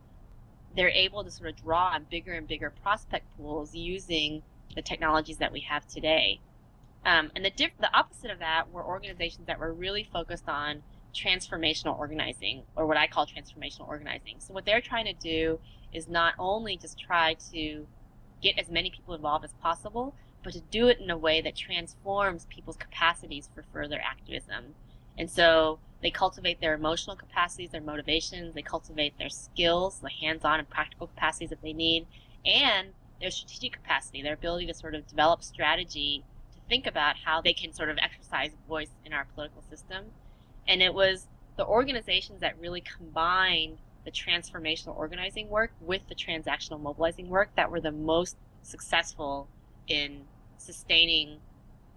they're 0.77 0.91
able 0.91 1.25
to 1.25 1.31
sort 1.31 1.51
of 1.51 1.57
draw 1.57 1.91
on 1.95 2.07
bigger 2.11 2.33
and 2.33 2.47
bigger 2.47 2.71
prospect 2.83 3.27
pools 3.37 3.75
using 3.75 4.43
the 4.75 4.83
technologies 4.83 5.39
that 5.39 5.53
we 5.53 5.61
have 5.61 5.87
today. 5.87 6.41
Um, 7.05 7.31
and 7.35 7.45
the 7.45 7.51
diff- 7.51 7.79
the 7.81 7.95
opposite 7.97 8.31
of 8.31 8.39
that 8.41 8.71
were 8.71 8.85
organizations 8.85 9.47
that 9.47 9.59
were 9.59 9.73
really 9.73 10.05
focused 10.05 10.49
on 10.49 10.83
transformational 11.15 11.99
organizing, 11.99 12.63
or 12.77 12.87
what 12.87 12.97
I 12.97 13.07
call 13.07 13.27
transformational 13.27 13.89
organizing. 13.89 14.37
So 14.39 14.53
what 14.53 14.65
they're 14.65 14.81
trying 14.81 15.07
to 15.07 15.15
do 15.15 15.59
is 15.93 16.09
not 16.09 16.35
only 16.39 16.77
just 16.77 16.99
try 16.99 17.35
to 17.53 17.87
get 18.43 18.59
as 18.59 18.69
many 18.69 18.91
people 18.91 19.15
involved 19.15 19.45
as 19.45 19.53
possible, 19.55 20.15
but 20.45 20.53
to 20.53 20.61
do 20.61 20.89
it 20.89 21.01
in 21.01 21.11
a 21.11 21.17
way 21.17 21.41
that 21.41 21.57
transforms 21.57 22.47
people's 22.51 22.77
capacities 22.77 23.49
for 23.55 23.65
further 23.73 24.01
activism. 24.05 24.75
And 25.19 25.31
so 25.31 25.81
they 26.01 26.11
cultivate 26.11 26.61
their 26.61 26.75
emotional 26.75 27.17
capacities, 27.17 27.71
their 27.71 27.81
motivations, 27.81 28.55
they 28.55 28.63
cultivate 28.63 29.19
their 29.19 29.29
skills, 29.29 29.99
the 29.99 30.11
hands 30.11 30.45
on 30.45 30.61
and 30.61 30.71
practical 30.71 31.09
capacities 31.09 31.51
that 31.51 31.61
they 31.61 31.73
need, 31.73 32.07
and 32.47 32.91
their 33.21 33.31
strategic 33.31 33.73
capacity, 33.73 34.23
their 34.23 34.35
ability 34.35 34.67
to 34.67 34.75
sort 34.75 34.95
of 34.95 35.07
develop 35.09 35.43
strategy 35.43 36.25
to 36.53 36.59
think 36.69 36.87
about 36.87 37.17
how 37.17 37.41
they 37.41 37.53
can 37.53 37.73
sort 37.73 37.91
of 37.91 37.99
exercise 37.99 38.53
voice 38.69 38.91
in 39.05 39.13
our 39.13 39.27
political 39.35 39.63
system. 39.69 40.05
And 40.69 40.83
it 40.83 40.95
was 40.95 41.27
the 41.57 41.67
organizations 41.67 42.41
that 42.41 42.59
really 42.61 42.81
combined 42.81 43.79
the 44.05 44.13
transformational 44.13 44.97
organizing 44.97 45.49
work 45.49 45.73
with 45.81 46.03
the 46.09 46.15
transactional 46.15 46.81
mobilizing 46.81 47.29
work 47.29 47.51
that 47.57 47.71
were 47.71 47.81
the 47.81 47.91
most 47.91 48.37
successful 48.63 49.49
in 49.89 50.23
sustaining 50.59 51.39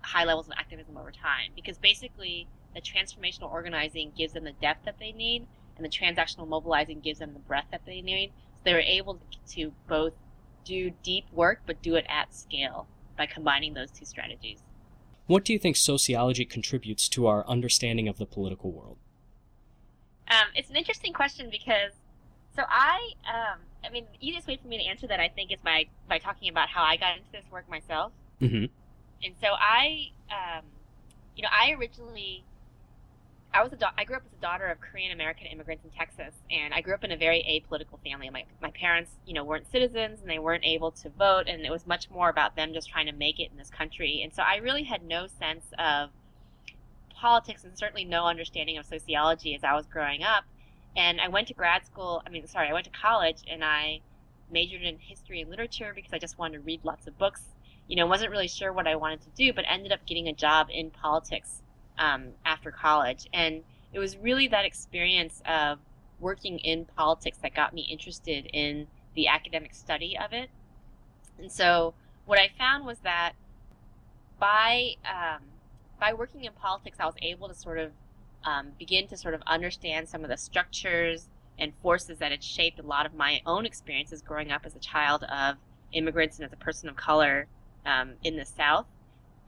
high 0.02 0.24
levels 0.24 0.48
of 0.48 0.54
activism 0.58 0.98
over 0.98 1.12
time. 1.12 1.52
Because 1.56 1.78
basically, 1.78 2.48
the 2.74 2.82
transformational 2.82 3.52
organizing 3.52 4.12
gives 4.18 4.34
them 4.34 4.44
the 4.44 4.54
depth 4.54 4.86
that 4.86 5.00
they 5.00 5.12
need, 5.12 5.48
and 5.76 5.86
the 5.86 5.90
transactional 5.90 6.48
mobilizing 6.48 7.00
gives 7.00 7.20
them 7.20 7.34
the 7.34 7.40
breadth 7.40 7.68
that 7.72 7.86
they 7.86 8.02
need. 8.02 8.32
So 8.58 8.64
they 8.66 8.74
were 8.74 8.80
able 8.80 9.20
to 9.50 9.74
both 9.88 10.14
do 10.64 10.92
deep 11.04 11.26
work, 11.32 11.62
but 11.66 11.82
do 11.82 11.96
it 11.96 12.06
at 12.08 12.34
scale 12.34 12.88
by 13.18 13.26
combining 13.26 13.74
those 13.74 13.92
two 13.92 14.06
strategies. 14.06 14.60
What 15.28 15.46
do 15.46 15.54
you 15.54 15.60
think 15.60 15.76
sociology 15.76 16.46
contributes 16.46 17.08
to 17.10 17.28
our 17.28 17.48
understanding 17.48 18.08
of 18.08 18.18
the 18.18 18.26
political 18.26 18.72
world? 18.72 18.98
Um, 20.30 20.48
it's 20.56 20.70
an 20.70 20.76
interesting 20.76 21.14
question 21.14 21.50
because, 21.50 21.94
so 22.56 22.64
I, 22.68 23.12
um, 23.28 23.60
I 23.84 23.90
mean, 23.90 24.06
the 24.12 24.28
easiest 24.28 24.48
way 24.48 24.58
for 24.62 24.68
me 24.68 24.78
to 24.78 24.84
answer 24.84 25.08
that 25.08 25.20
I 25.20 25.30
think 25.30 25.52
is 25.52 25.60
by 25.64 25.86
by 26.08 26.20
talking 26.20 26.50
about 26.50 26.70
how 26.70 26.84
I 26.84 26.98
got 26.98 27.18
into 27.18 27.32
this 27.32 27.44
work 27.52 27.70
myself. 27.70 28.12
Mm-hmm. 28.42 28.66
And 29.24 29.36
so 29.42 29.48
I, 29.52 30.10
um, 30.30 30.66
you 31.36 31.44
know, 31.44 31.50
I 31.52 31.74
originally 31.74 32.44
I 33.54 33.64
was 33.64 33.74
a 33.74 33.76
da- 33.76 33.92
I 33.98 34.06
grew 34.06 34.16
up 34.16 34.24
as 34.26 34.32
a 34.32 34.42
daughter 34.42 34.68
of 34.68 34.80
Korean 34.80 35.12
American 35.12 35.48
immigrants 35.48 35.84
in 35.84 35.92
Texas, 35.92 36.34
and 36.50 36.74
I 36.74 36.80
grew 36.80 36.94
up 36.94 37.04
in 37.04 37.12
a 37.12 37.18
very 37.18 37.44
apolitical 37.44 38.00
family. 38.02 38.30
My 38.30 38.46
my 38.62 38.72
parents, 38.72 39.12
you 39.26 39.34
know, 39.34 39.44
weren't 39.44 39.70
citizens 39.70 40.22
and 40.22 40.30
they 40.30 40.40
weren't 40.40 40.64
able 40.64 40.92
to 40.92 41.10
vote, 41.10 41.48
and 41.48 41.66
it 41.66 41.72
was 41.72 41.86
much 41.86 42.10
more 42.10 42.30
about 42.30 42.56
them 42.56 42.74
just 42.74 42.90
trying 42.90 43.08
to 43.08 43.12
make 43.12 43.40
it 43.40 43.52
in 43.52 43.58
this 43.58 43.70
country. 43.70 44.22
And 44.24 44.34
so 44.34 44.42
I 44.42 44.58
really 44.58 44.84
had 44.84 45.04
no 45.04 45.28
sense 45.28 45.66
of 45.78 46.12
politics 47.14 47.66
and 47.66 47.78
certainly 47.78 48.06
no 48.06 48.26
understanding 48.26 48.78
of 48.78 48.86
sociology 48.86 49.54
as 49.54 49.64
I 49.64 49.74
was 49.74 49.86
growing 49.86 50.24
up. 50.24 50.46
And 50.96 51.20
I 51.20 51.28
went 51.28 51.48
to 51.50 51.54
grad 51.54 51.86
school. 51.86 52.24
I 52.26 52.30
mean, 52.30 52.48
sorry, 52.48 52.70
I 52.70 52.74
went 52.74 52.86
to 52.86 52.92
college 52.92 53.44
and 53.50 53.64
I 53.64 54.00
majored 54.50 54.82
in 54.82 54.98
history 54.98 55.42
and 55.42 55.50
literature 55.50 55.92
because 55.94 56.14
I 56.14 56.20
just 56.20 56.38
wanted 56.38 56.60
to 56.60 56.64
read 56.64 56.82
lots 56.84 57.06
of 57.08 57.18
books. 57.18 57.44
You 57.88 57.98
know, 57.98 58.06
wasn't 58.06 58.32
really 58.32 58.48
sure 58.48 58.72
what 58.72 58.88
I 58.88 58.96
wanted 58.96 59.22
to 59.24 59.30
do, 59.36 59.52
but 59.52 59.66
ended 59.68 59.92
up 59.92 60.06
getting 60.06 60.30
a 60.30 60.34
job 60.34 60.68
in 60.72 60.90
politics 60.90 61.62
um, 62.02 62.30
after 62.44 62.72
college. 62.72 63.28
And 63.32 63.64
it 63.94 64.00
was 64.00 64.18
really 64.18 64.48
that 64.48 64.66
experience 64.66 65.42
of 65.46 65.80
working 66.20 66.60
in 66.60 66.86
politics 66.86 67.38
that 67.42 67.56
got 67.56 67.74
me 67.74 67.82
interested 67.90 68.48
in 68.54 68.88
the 69.16 69.28
academic 69.28 69.74
study 69.74 70.18
of 70.18 70.34
it. 70.34 70.50
And 71.40 71.52
so 71.52 71.94
what 72.26 72.40
I 72.40 72.50
found 72.58 72.86
was 72.86 73.00
that 73.00 73.34
by 74.40 74.96
um, 75.06 75.44
by 76.00 76.14
working 76.14 76.46
in 76.46 76.54
politics, 76.54 76.98
I 77.00 77.06
was 77.06 77.16
able 77.22 77.48
to 77.48 77.54
sort 77.54 77.78
of 77.78 77.92
um, 78.44 78.70
begin 78.80 79.08
to 79.08 79.18
sort 79.18 79.36
of 79.36 79.42
understand 79.46 80.10
some 80.10 80.24
of 80.24 80.30
the 80.30 80.38
structures 80.38 81.28
and 81.60 81.74
forces 81.84 82.18
that 82.18 82.32
had 82.32 82.44
shaped 82.44 82.80
a 82.80 82.84
lot 82.84 83.06
of 83.06 83.14
my 83.14 83.42
own 83.46 83.68
experiences 83.68 84.22
growing 84.24 84.52
up 84.52 84.66
as 84.66 84.76
a 84.76 84.80
child 84.80 85.24
of 85.26 85.58
immigrants 85.94 86.38
and 86.38 86.46
as 86.46 86.54
a 86.54 86.58
person 86.58 86.90
of 86.90 86.96
color 86.96 87.48
um, 87.86 88.14
in 88.24 88.38
the 88.38 88.46
South. 88.46 88.88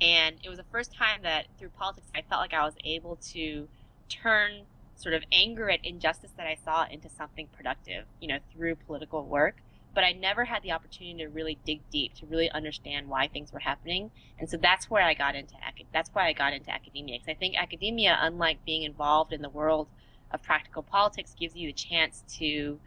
And 0.01 0.35
it 0.43 0.49
was 0.49 0.57
the 0.57 0.65
first 0.71 0.93
time 0.93 1.21
that 1.23 1.45
through 1.57 1.69
politics 1.69 2.07
I 2.15 2.21
felt 2.21 2.41
like 2.41 2.53
I 2.53 2.63
was 2.63 2.75
able 2.83 3.17
to 3.33 3.67
turn 4.09 4.63
sort 4.95 5.15
of 5.15 5.23
anger 5.31 5.69
at 5.69 5.83
injustice 5.83 6.31
that 6.37 6.47
I 6.47 6.55
saw 6.55 6.85
into 6.89 7.09
something 7.09 7.47
productive, 7.47 8.05
you 8.19 8.27
know, 8.27 8.39
through 8.53 8.75
political 8.75 9.25
work. 9.25 9.57
But 9.93 10.03
I 10.03 10.11
never 10.11 10.45
had 10.45 10.63
the 10.63 10.71
opportunity 10.71 11.23
to 11.23 11.29
really 11.29 11.59
dig 11.65 11.81
deep, 11.91 12.15
to 12.15 12.25
really 12.25 12.49
understand 12.49 13.07
why 13.07 13.27
things 13.27 13.53
were 13.53 13.59
happening. 13.59 14.09
And 14.39 14.49
so 14.49 14.57
that's 14.57 14.89
where 14.89 15.03
I 15.03 15.13
got 15.13 15.35
into 15.35 15.53
that's 15.91 16.09
why 16.13 16.27
I 16.27 16.33
got 16.33 16.53
into 16.53 16.71
academia 16.71 17.19
because 17.19 17.31
I 17.31 17.37
think 17.37 17.55
academia, 17.55 18.17
unlike 18.19 18.65
being 18.65 18.83
involved 18.83 19.33
in 19.33 19.43
the 19.43 19.49
world 19.49 19.87
of 20.31 20.41
practical 20.41 20.81
politics, 20.81 21.35
gives 21.39 21.55
you 21.55 21.67
the 21.67 21.73
chance 21.73 22.23
to 22.39 22.79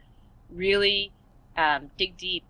really 0.49 1.13
um, 1.55 1.91
dig 1.97 2.17
deep 2.17 2.43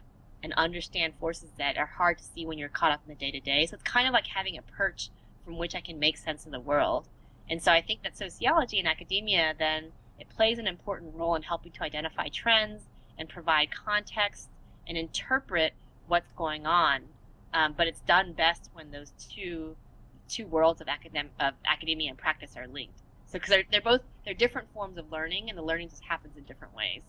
and 0.43 0.53
understand 0.53 1.13
forces 1.19 1.49
that 1.57 1.77
are 1.77 1.85
hard 1.85 2.17
to 2.17 2.23
see 2.23 2.45
when 2.45 2.57
you're 2.57 2.69
caught 2.69 2.91
up 2.91 3.01
in 3.05 3.13
the 3.13 3.19
day 3.19 3.31
to 3.31 3.39
day. 3.39 3.65
So 3.65 3.75
it's 3.75 3.83
kind 3.83 4.07
of 4.07 4.13
like 4.13 4.27
having 4.27 4.57
a 4.57 4.61
perch 4.61 5.09
from 5.43 5.57
which 5.57 5.75
I 5.75 5.81
can 5.81 5.99
make 5.99 6.17
sense 6.17 6.45
of 6.45 6.51
the 6.51 6.59
world. 6.59 7.07
And 7.49 7.61
so 7.61 7.71
I 7.71 7.81
think 7.81 8.03
that 8.03 8.17
sociology 8.17 8.79
and 8.79 8.87
academia 8.87 9.53
then 9.57 9.91
it 10.19 10.29
plays 10.29 10.57
an 10.57 10.67
important 10.67 11.15
role 11.15 11.35
in 11.35 11.43
helping 11.43 11.71
to 11.73 11.83
identify 11.83 12.27
trends 12.27 12.83
and 13.17 13.29
provide 13.29 13.69
context 13.71 14.49
and 14.87 14.97
interpret 14.97 15.73
what's 16.07 16.31
going 16.35 16.65
on. 16.65 17.03
Um, 17.53 17.73
but 17.77 17.87
it's 17.87 18.01
done 18.01 18.33
best 18.33 18.69
when 18.73 18.91
those 18.91 19.11
two 19.29 19.75
two 20.29 20.45
worlds 20.45 20.81
of 20.81 20.89
academic 20.89 21.31
of 21.39 21.53
academia 21.65 22.09
and 22.09 22.17
practice 22.17 22.57
are 22.57 22.67
linked. 22.67 22.99
So 23.27 23.33
because 23.33 23.49
they're 23.49 23.63
they're 23.71 23.81
both 23.81 24.01
they're 24.25 24.33
different 24.33 24.71
forms 24.73 24.97
of 24.97 25.11
learning, 25.11 25.49
and 25.49 25.57
the 25.57 25.63
learning 25.63 25.89
just 25.89 26.03
happens 26.03 26.35
in 26.37 26.43
different 26.43 26.75
ways. 26.75 27.01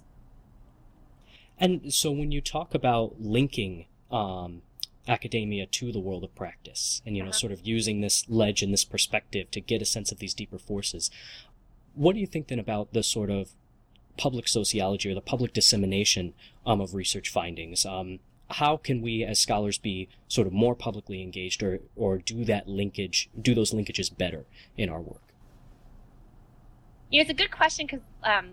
And 1.59 1.93
so 1.93 2.11
when 2.11 2.31
you 2.31 2.41
talk 2.41 2.75
about 2.75 3.21
linking 3.21 3.87
um, 4.11 4.63
academia 5.09 5.67
to 5.67 5.91
the 5.91 5.99
world 5.99 6.23
of 6.23 6.35
practice 6.35 7.03
and, 7.05 7.17
you 7.17 7.23
know, 7.23 7.31
uh-huh. 7.31 7.39
sort 7.39 7.53
of 7.53 7.67
using 7.67 8.01
this 8.01 8.29
ledge 8.29 8.63
and 8.63 8.73
this 8.73 8.85
perspective 8.85 9.51
to 9.51 9.61
get 9.61 9.83
a 9.83 9.87
sense 9.87 10.13
of 10.13 10.19
these 10.19 10.35
deeper 10.35 10.59
forces, 10.59 11.11
what 11.95 12.15
do 12.15 12.21
you 12.21 12.27
think 12.27 12.49
then 12.49 12.59
about 12.59 12.93
the 12.93 13.03
sort 13.03 13.31
of 13.31 13.51
public 14.17 14.49
sociology 14.49 15.11
or 15.11 15.15
the 15.15 15.21
public 15.21 15.53
dissemination 15.53 16.35
um, 16.67 16.81
of 16.81 16.95
research 16.95 17.29
findings? 17.29 17.85
Um, 17.85 18.21
how 18.51 18.77
can 18.77 19.03
we 19.03 19.25
as 19.25 19.39
scholars 19.39 19.79
be 19.79 20.09
sort 20.27 20.47
of 20.47 20.53
more 20.53 20.75
publicly 20.75 21.23
engaged 21.23 21.63
or, 21.63 21.81
or 21.97 22.19
do 22.19 22.45
that 22.45 22.69
linkage, 22.69 23.29
do 23.41 23.55
those 23.55 23.73
linkages 23.73 24.17
better 24.17 24.47
in 24.77 24.89
our 24.89 25.01
work? 25.01 25.23
Yeah, 27.11 27.23
it's 27.23 27.31
a 27.31 27.35
good 27.35 27.51
question 27.51 27.87
because 27.87 28.01
um, 28.23 28.51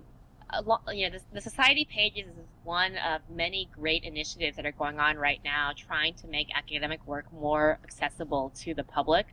you 0.93 1.09
know, 1.09 1.17
the, 1.17 1.21
the 1.33 1.41
Society 1.41 1.85
Pages 1.85 2.27
is 2.27 2.47
one 2.63 2.97
of 2.97 3.21
many 3.29 3.69
great 3.71 4.03
initiatives 4.03 4.57
that 4.57 4.65
are 4.65 4.71
going 4.71 4.99
on 4.99 5.17
right 5.17 5.41
now 5.43 5.71
trying 5.75 6.13
to 6.15 6.27
make 6.27 6.47
academic 6.55 7.05
work 7.07 7.31
more 7.31 7.79
accessible 7.83 8.51
to 8.61 8.73
the 8.73 8.83
public. 8.83 9.27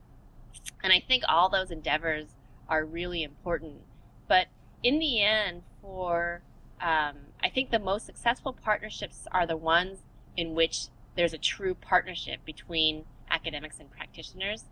And 0.83 0.92
I 0.92 1.00
think 1.00 1.23
all 1.28 1.49
those 1.49 1.71
endeavors 1.71 2.26
are 2.69 2.85
really 2.85 3.23
important. 3.23 3.83
But 4.28 4.49
in 4.83 4.99
the 4.99 5.23
end, 5.23 5.62
for 5.81 6.42
um, 6.81 7.16
I 7.42 7.49
think 7.49 7.71
the 7.71 7.78
most 7.78 8.07
successful 8.07 8.52
partnerships 8.52 9.26
are 9.31 9.47
the 9.47 9.57
ones 9.57 10.00
in 10.37 10.54
which 10.54 10.87
there's 11.16 11.33
a 11.33 11.38
true 11.38 11.75
partnership 11.75 12.45
between 12.45 13.04
academics 13.31 13.78
and 13.78 13.90
practitioners. 13.90 14.64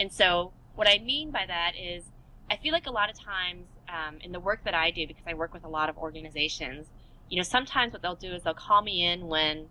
And 0.00 0.12
so, 0.12 0.52
what 0.74 0.88
I 0.88 0.98
mean 0.98 1.30
by 1.30 1.44
that 1.46 1.72
is, 1.76 2.04
I 2.50 2.56
feel 2.56 2.72
like 2.72 2.86
a 2.86 2.90
lot 2.90 3.10
of 3.10 3.20
times 3.20 3.66
um, 3.88 4.18
in 4.20 4.32
the 4.32 4.40
work 4.40 4.64
that 4.64 4.74
I 4.74 4.90
do, 4.90 5.06
because 5.06 5.24
I 5.26 5.34
work 5.34 5.52
with 5.52 5.64
a 5.64 5.68
lot 5.68 5.88
of 5.88 5.96
organizations, 5.98 6.86
you 7.28 7.36
know, 7.36 7.42
sometimes 7.42 7.92
what 7.92 8.02
they'll 8.02 8.14
do 8.14 8.32
is 8.32 8.42
they'll 8.42 8.54
call 8.54 8.82
me 8.82 9.04
in 9.04 9.26
when, 9.26 9.66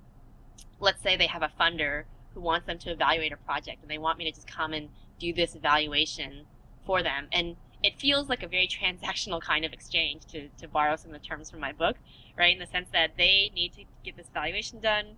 let's 0.80 1.02
say, 1.02 1.18
they 1.18 1.28
have 1.28 1.42
a 1.42 1.52
funder 1.60 2.04
who 2.34 2.42
wants 2.42 2.68
them 2.68 2.78
to 2.80 2.92
evaluate 2.92 3.32
a 3.32 3.38
project 3.38 3.82
and 3.82 3.90
they 3.90 3.98
want 3.98 4.18
me 4.18 4.26
to 4.26 4.32
just 4.32 4.48
come 4.48 4.74
and 4.74 4.90
do 5.20 5.34
this 5.34 5.56
evaluation 5.56 6.46
for 6.86 7.02
them. 7.02 7.28
And 7.32 7.56
it 7.84 8.00
feels 8.00 8.30
like 8.30 8.44
a 8.44 8.48
very 8.48 8.68
transactional 8.84 9.42
kind 9.42 9.66
of 9.66 9.74
exchange, 9.74 10.26
to, 10.28 10.50
to 10.60 10.68
borrow 10.68 10.96
some 10.96 11.14
of 11.14 11.22
the 11.22 11.28
terms 11.28 11.50
from 11.50 11.60
my 11.60 11.72
book, 11.72 11.98
right? 12.38 12.54
In 12.54 12.60
the 12.60 12.68
sense 12.68 12.90
that 12.94 13.12
they 13.18 13.52
need 13.56 13.74
to 13.74 13.84
get 14.04 14.16
this 14.16 14.28
evaluation 14.28 14.80
done. 14.80 15.18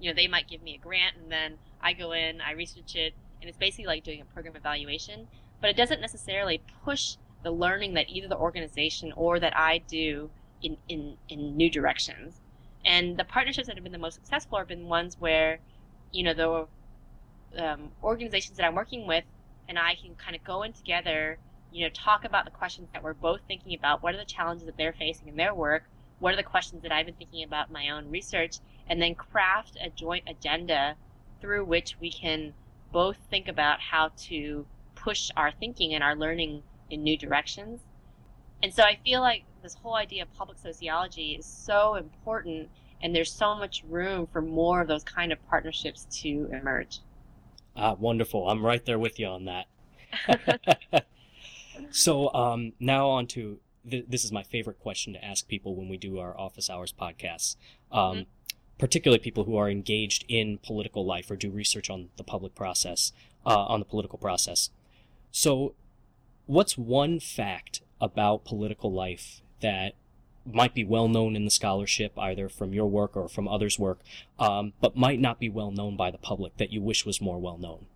you 0.00 0.10
know, 0.10 0.14
they 0.16 0.26
might 0.26 0.48
give 0.48 0.62
me 0.62 0.74
a 0.74 0.78
grant 0.78 1.16
and 1.22 1.30
then 1.30 1.58
I 1.80 1.92
go 1.92 2.12
in, 2.12 2.40
I 2.40 2.52
research 2.52 2.96
it, 2.96 3.14
and 3.40 3.48
it's 3.48 3.58
basically 3.58 3.86
like 3.86 4.04
doing 4.04 4.20
a 4.20 4.24
program 4.24 4.56
evaluation. 4.56 5.28
But 5.60 5.70
it 5.70 5.76
doesn't 5.76 6.00
necessarily 6.00 6.60
push 6.84 7.16
the 7.42 7.50
learning 7.50 7.94
that 7.94 8.08
either 8.08 8.28
the 8.28 8.36
organization 8.36 9.12
or 9.16 9.40
that 9.40 9.56
I 9.56 9.78
do 9.78 10.30
in, 10.62 10.76
in, 10.88 11.16
in 11.28 11.56
new 11.56 11.70
directions. 11.70 12.40
And 12.84 13.16
the 13.16 13.24
partnerships 13.24 13.68
that 13.68 13.76
have 13.76 13.84
been 13.84 13.92
the 13.92 13.98
most 13.98 14.14
successful 14.14 14.58
have 14.58 14.68
been 14.68 14.86
ones 14.86 15.16
where, 15.18 15.60
you 16.12 16.22
know, 16.22 16.34
the 16.34 17.62
um, 17.62 17.90
organizations 18.02 18.56
that 18.56 18.66
I'm 18.66 18.74
working 18.74 19.06
with 19.06 19.24
and 19.68 19.78
I 19.78 19.94
can 19.94 20.14
kind 20.16 20.34
of 20.34 20.42
go 20.44 20.62
in 20.62 20.72
together, 20.72 21.38
you 21.72 21.84
know, 21.84 21.90
talk 21.90 22.24
about 22.24 22.44
the 22.44 22.50
questions 22.50 22.88
that 22.92 23.02
we're 23.02 23.14
both 23.14 23.40
thinking 23.46 23.74
about. 23.74 24.02
What 24.02 24.14
are 24.14 24.18
the 24.18 24.24
challenges 24.24 24.66
that 24.66 24.76
they're 24.76 24.92
facing 24.92 25.28
in 25.28 25.36
their 25.36 25.54
work? 25.54 25.84
What 26.18 26.34
are 26.34 26.36
the 26.36 26.42
questions 26.42 26.82
that 26.82 26.92
I've 26.92 27.06
been 27.06 27.14
thinking 27.14 27.44
about 27.44 27.68
in 27.68 27.72
my 27.72 27.90
own 27.90 28.10
research? 28.10 28.58
And 28.88 29.00
then 29.00 29.14
craft 29.14 29.76
a 29.80 29.90
joint 29.90 30.24
agenda 30.28 30.96
through 31.40 31.64
which 31.64 31.96
we 32.00 32.10
can 32.10 32.54
both 32.92 33.16
think 33.30 33.48
about 33.48 33.80
how 33.80 34.10
to 34.16 34.66
push 34.94 35.30
our 35.36 35.50
thinking 35.50 35.94
and 35.94 36.04
our 36.04 36.14
learning 36.14 36.62
in 36.92 37.02
new 37.02 37.16
directions. 37.16 37.80
And 38.62 38.72
so 38.72 38.82
I 38.82 38.98
feel 39.04 39.20
like 39.20 39.44
this 39.62 39.74
whole 39.74 39.94
idea 39.94 40.22
of 40.22 40.32
public 40.34 40.58
sociology 40.58 41.32
is 41.32 41.46
so 41.46 41.96
important 41.96 42.68
and 43.02 43.14
there's 43.14 43.32
so 43.32 43.56
much 43.56 43.82
room 43.88 44.28
for 44.32 44.40
more 44.40 44.80
of 44.80 44.88
those 44.88 45.02
kind 45.02 45.32
of 45.32 45.48
partnerships 45.48 46.06
to 46.22 46.48
emerge. 46.52 47.00
Ah, 47.76 47.94
wonderful. 47.94 48.48
I'm 48.48 48.64
right 48.64 48.84
there 48.84 48.98
with 48.98 49.18
you 49.18 49.26
on 49.26 49.46
that. 49.46 49.66
so 51.90 52.32
um, 52.32 52.72
now 52.78 53.08
on 53.08 53.26
to 53.28 53.58
th- 53.88 54.06
this 54.08 54.24
is 54.24 54.32
my 54.32 54.42
favorite 54.42 54.78
question 54.78 55.12
to 55.14 55.24
ask 55.24 55.48
people 55.48 55.74
when 55.74 55.88
we 55.88 55.96
do 55.96 56.18
our 56.18 56.38
office 56.38 56.70
hours 56.70 56.92
podcasts. 56.92 57.56
Um, 57.90 58.00
mm-hmm. 58.00 58.22
Particularly 58.78 59.20
people 59.20 59.44
who 59.44 59.56
are 59.56 59.70
engaged 59.70 60.24
in 60.28 60.58
political 60.58 61.06
life 61.06 61.30
or 61.30 61.36
do 61.36 61.50
research 61.50 61.88
on 61.88 62.08
the 62.16 62.24
public 62.24 62.54
process, 62.54 63.12
uh, 63.46 63.64
on 63.66 63.78
the 63.78 63.86
political 63.86 64.18
process. 64.18 64.70
So, 65.30 65.74
what's 66.46 66.76
one 66.76 67.20
fact 67.20 67.82
about 68.00 68.44
political 68.44 68.92
life 68.92 69.42
that 69.60 69.94
might 70.44 70.74
be 70.74 70.84
well 70.84 71.08
known 71.08 71.36
in 71.36 71.44
the 71.44 71.50
scholarship, 71.50 72.18
either 72.18 72.48
from 72.48 72.74
your 72.74 72.86
work 72.86 73.16
or 73.16 73.28
from 73.28 73.46
others' 73.46 73.78
work, 73.78 74.00
um, 74.38 74.72
but 74.80 74.96
might 74.96 75.20
not 75.20 75.38
be 75.38 75.48
well 75.48 75.70
known 75.70 75.96
by 75.96 76.10
the 76.10 76.18
public 76.18 76.56
that 76.56 76.72
you 76.72 76.82
wish 76.82 77.06
was 77.06 77.20
more 77.20 77.40
well 77.40 77.58
known? 77.58 77.86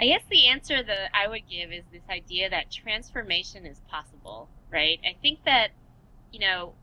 I 0.00 0.06
guess 0.06 0.22
the 0.28 0.48
answer 0.48 0.82
that 0.82 1.10
I 1.14 1.28
would 1.28 1.42
give 1.48 1.70
is 1.70 1.84
this 1.92 2.02
idea 2.10 2.50
that 2.50 2.72
transformation 2.72 3.64
is 3.64 3.80
possible, 3.88 4.48
right? 4.70 4.98
I 5.04 5.16
think 5.20 5.44
that, 5.44 5.68
you 6.32 6.40
know, 6.40 6.74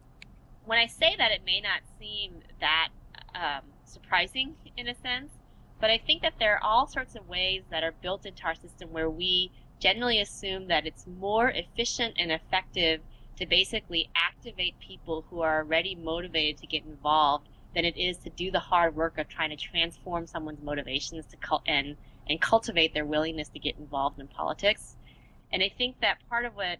when 0.65 0.77
I 0.77 0.85
say 0.85 1.15
that, 1.17 1.31
it 1.31 1.41
may 1.45 1.59
not 1.59 1.81
seem 1.99 2.41
that 2.61 2.89
um, 3.35 3.63
surprising 3.83 4.55
in 4.77 4.87
a 4.87 4.95
sense, 4.95 5.31
but 5.81 5.89
I 5.89 5.97
think 5.97 6.21
that 6.21 6.35
there 6.39 6.55
are 6.55 6.63
all 6.63 6.87
sorts 6.87 7.15
of 7.15 7.27
ways 7.27 7.63
that 7.71 7.83
are 7.83 7.91
built 7.91 8.25
into 8.25 8.43
our 8.43 8.55
system 8.55 8.91
where 8.91 9.09
we 9.09 9.51
generally 9.81 10.21
assume 10.21 10.67
that 10.67 10.85
it's 10.85 11.05
more 11.07 11.49
efficient 11.49 12.13
and 12.17 12.31
effective 12.31 13.01
to 13.37 13.45
basically 13.45 14.09
activate 14.15 14.79
people 14.79 15.25
who 15.29 15.41
are 15.41 15.59
already 15.59 15.95
motivated 15.95 16.61
to 16.61 16.67
get 16.67 16.85
involved 16.85 17.49
than 17.73 17.83
it 17.83 17.97
is 17.97 18.17
to 18.19 18.29
do 18.29 18.51
the 18.51 18.59
hard 18.59 18.95
work 18.95 19.17
of 19.17 19.27
trying 19.27 19.49
to 19.49 19.55
transform 19.55 20.27
someone's 20.27 20.61
motivations 20.61 21.25
to 21.25 21.37
cult 21.37 21.63
and 21.67 21.97
and 22.29 22.39
cultivate 22.39 22.93
their 22.93 23.05
willingness 23.05 23.49
to 23.49 23.59
get 23.59 23.75
involved 23.77 24.19
in 24.19 24.27
politics. 24.27 24.95
And 25.51 25.63
I 25.63 25.69
think 25.75 25.99
that 26.01 26.17
part 26.29 26.45
of 26.45 26.55
what 26.55 26.77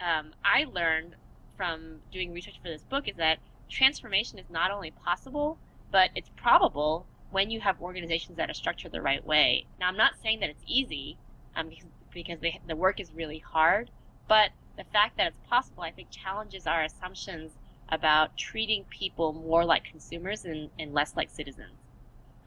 um, 0.00 0.34
I 0.44 0.66
learned 0.70 1.16
from 1.56 2.00
doing 2.12 2.32
research 2.32 2.60
for 2.62 2.68
this 2.68 2.82
book 2.82 3.08
is 3.08 3.16
that 3.16 3.38
transformation 3.70 4.38
is 4.38 4.44
not 4.50 4.70
only 4.70 4.90
possible, 4.90 5.58
but 5.90 6.10
it's 6.14 6.30
probable 6.36 7.06
when 7.30 7.50
you 7.50 7.60
have 7.60 7.80
organizations 7.80 8.36
that 8.36 8.50
are 8.50 8.54
structured 8.54 8.92
the 8.92 9.02
right 9.02 9.24
way. 9.26 9.66
Now, 9.80 9.88
I'm 9.88 9.96
not 9.96 10.12
saying 10.22 10.40
that 10.40 10.50
it's 10.50 10.62
easy 10.66 11.18
um, 11.56 11.68
because, 11.68 11.86
because 12.22 12.40
they, 12.40 12.60
the 12.66 12.76
work 12.76 13.00
is 13.00 13.12
really 13.14 13.38
hard, 13.38 13.90
but 14.26 14.50
the 14.76 14.84
fact 14.84 15.16
that 15.16 15.28
it's 15.28 15.38
possible, 15.48 15.82
I 15.82 15.90
think, 15.90 16.10
challenges 16.10 16.66
our 16.66 16.82
assumptions 16.82 17.52
about 17.88 18.36
treating 18.36 18.84
people 18.90 19.32
more 19.32 19.64
like 19.64 19.84
consumers 19.84 20.44
and, 20.44 20.70
and 20.78 20.92
less 20.92 21.16
like 21.16 21.30
citizens. 21.30 21.76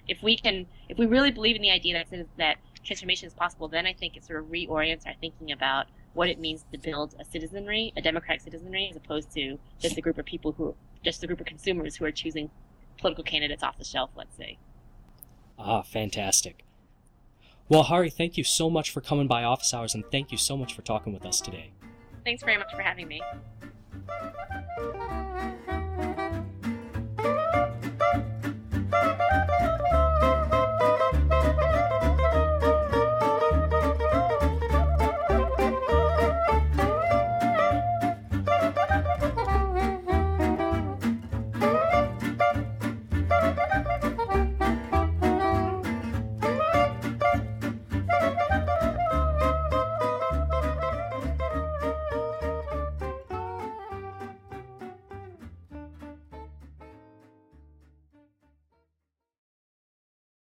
If 0.07 0.21
we 0.21 0.37
can, 0.37 0.67
if 0.89 0.97
we 0.97 1.05
really 1.05 1.31
believe 1.31 1.55
in 1.55 1.61
the 1.61 1.71
idea 1.71 2.03
that 2.09 2.27
that 2.37 2.57
transformation 2.83 3.27
is 3.27 3.33
possible, 3.33 3.67
then 3.67 3.85
I 3.85 3.93
think 3.93 4.17
it 4.17 4.25
sort 4.25 4.39
of 4.39 4.49
reorients 4.49 5.05
our 5.07 5.13
thinking 5.19 5.51
about 5.51 5.87
what 6.13 6.29
it 6.29 6.39
means 6.39 6.65
to 6.71 6.77
build 6.77 7.15
a 7.19 7.25
citizenry, 7.25 7.93
a 7.95 8.01
democratic 8.01 8.41
citizenry, 8.41 8.87
as 8.89 8.97
opposed 8.97 9.31
to 9.33 9.57
just 9.79 9.97
a 9.97 10.01
group 10.01 10.17
of 10.17 10.25
people 10.25 10.51
who, 10.51 10.75
just 11.03 11.23
a 11.23 11.27
group 11.27 11.39
of 11.39 11.45
consumers 11.45 11.95
who 11.95 12.05
are 12.05 12.11
choosing 12.11 12.49
political 12.97 13.23
candidates 13.23 13.63
off 13.63 13.77
the 13.77 13.85
shelf, 13.85 14.09
let's 14.15 14.35
say. 14.35 14.57
Ah, 15.57 15.81
fantastic. 15.81 16.65
Well, 17.71 17.85
Hahrie, 17.85 18.11
thank 18.11 18.35
you 18.35 18.43
so 18.43 18.69
much 18.69 18.91
for 18.91 18.99
coming 18.99 19.27
by 19.27 19.45
office 19.45 19.73
hours 19.73 19.95
and 19.95 20.03
thank 20.11 20.33
you 20.33 20.37
so 20.37 20.57
much 20.57 20.73
for 20.73 20.81
talking 20.81 21.13
with 21.13 21.25
us 21.25 21.39
today. 21.39 21.71
Thanks 22.25 22.43
very 22.43 22.57
much 22.57 22.69
for 22.75 22.81
having 22.81 23.07
me. 23.07 23.21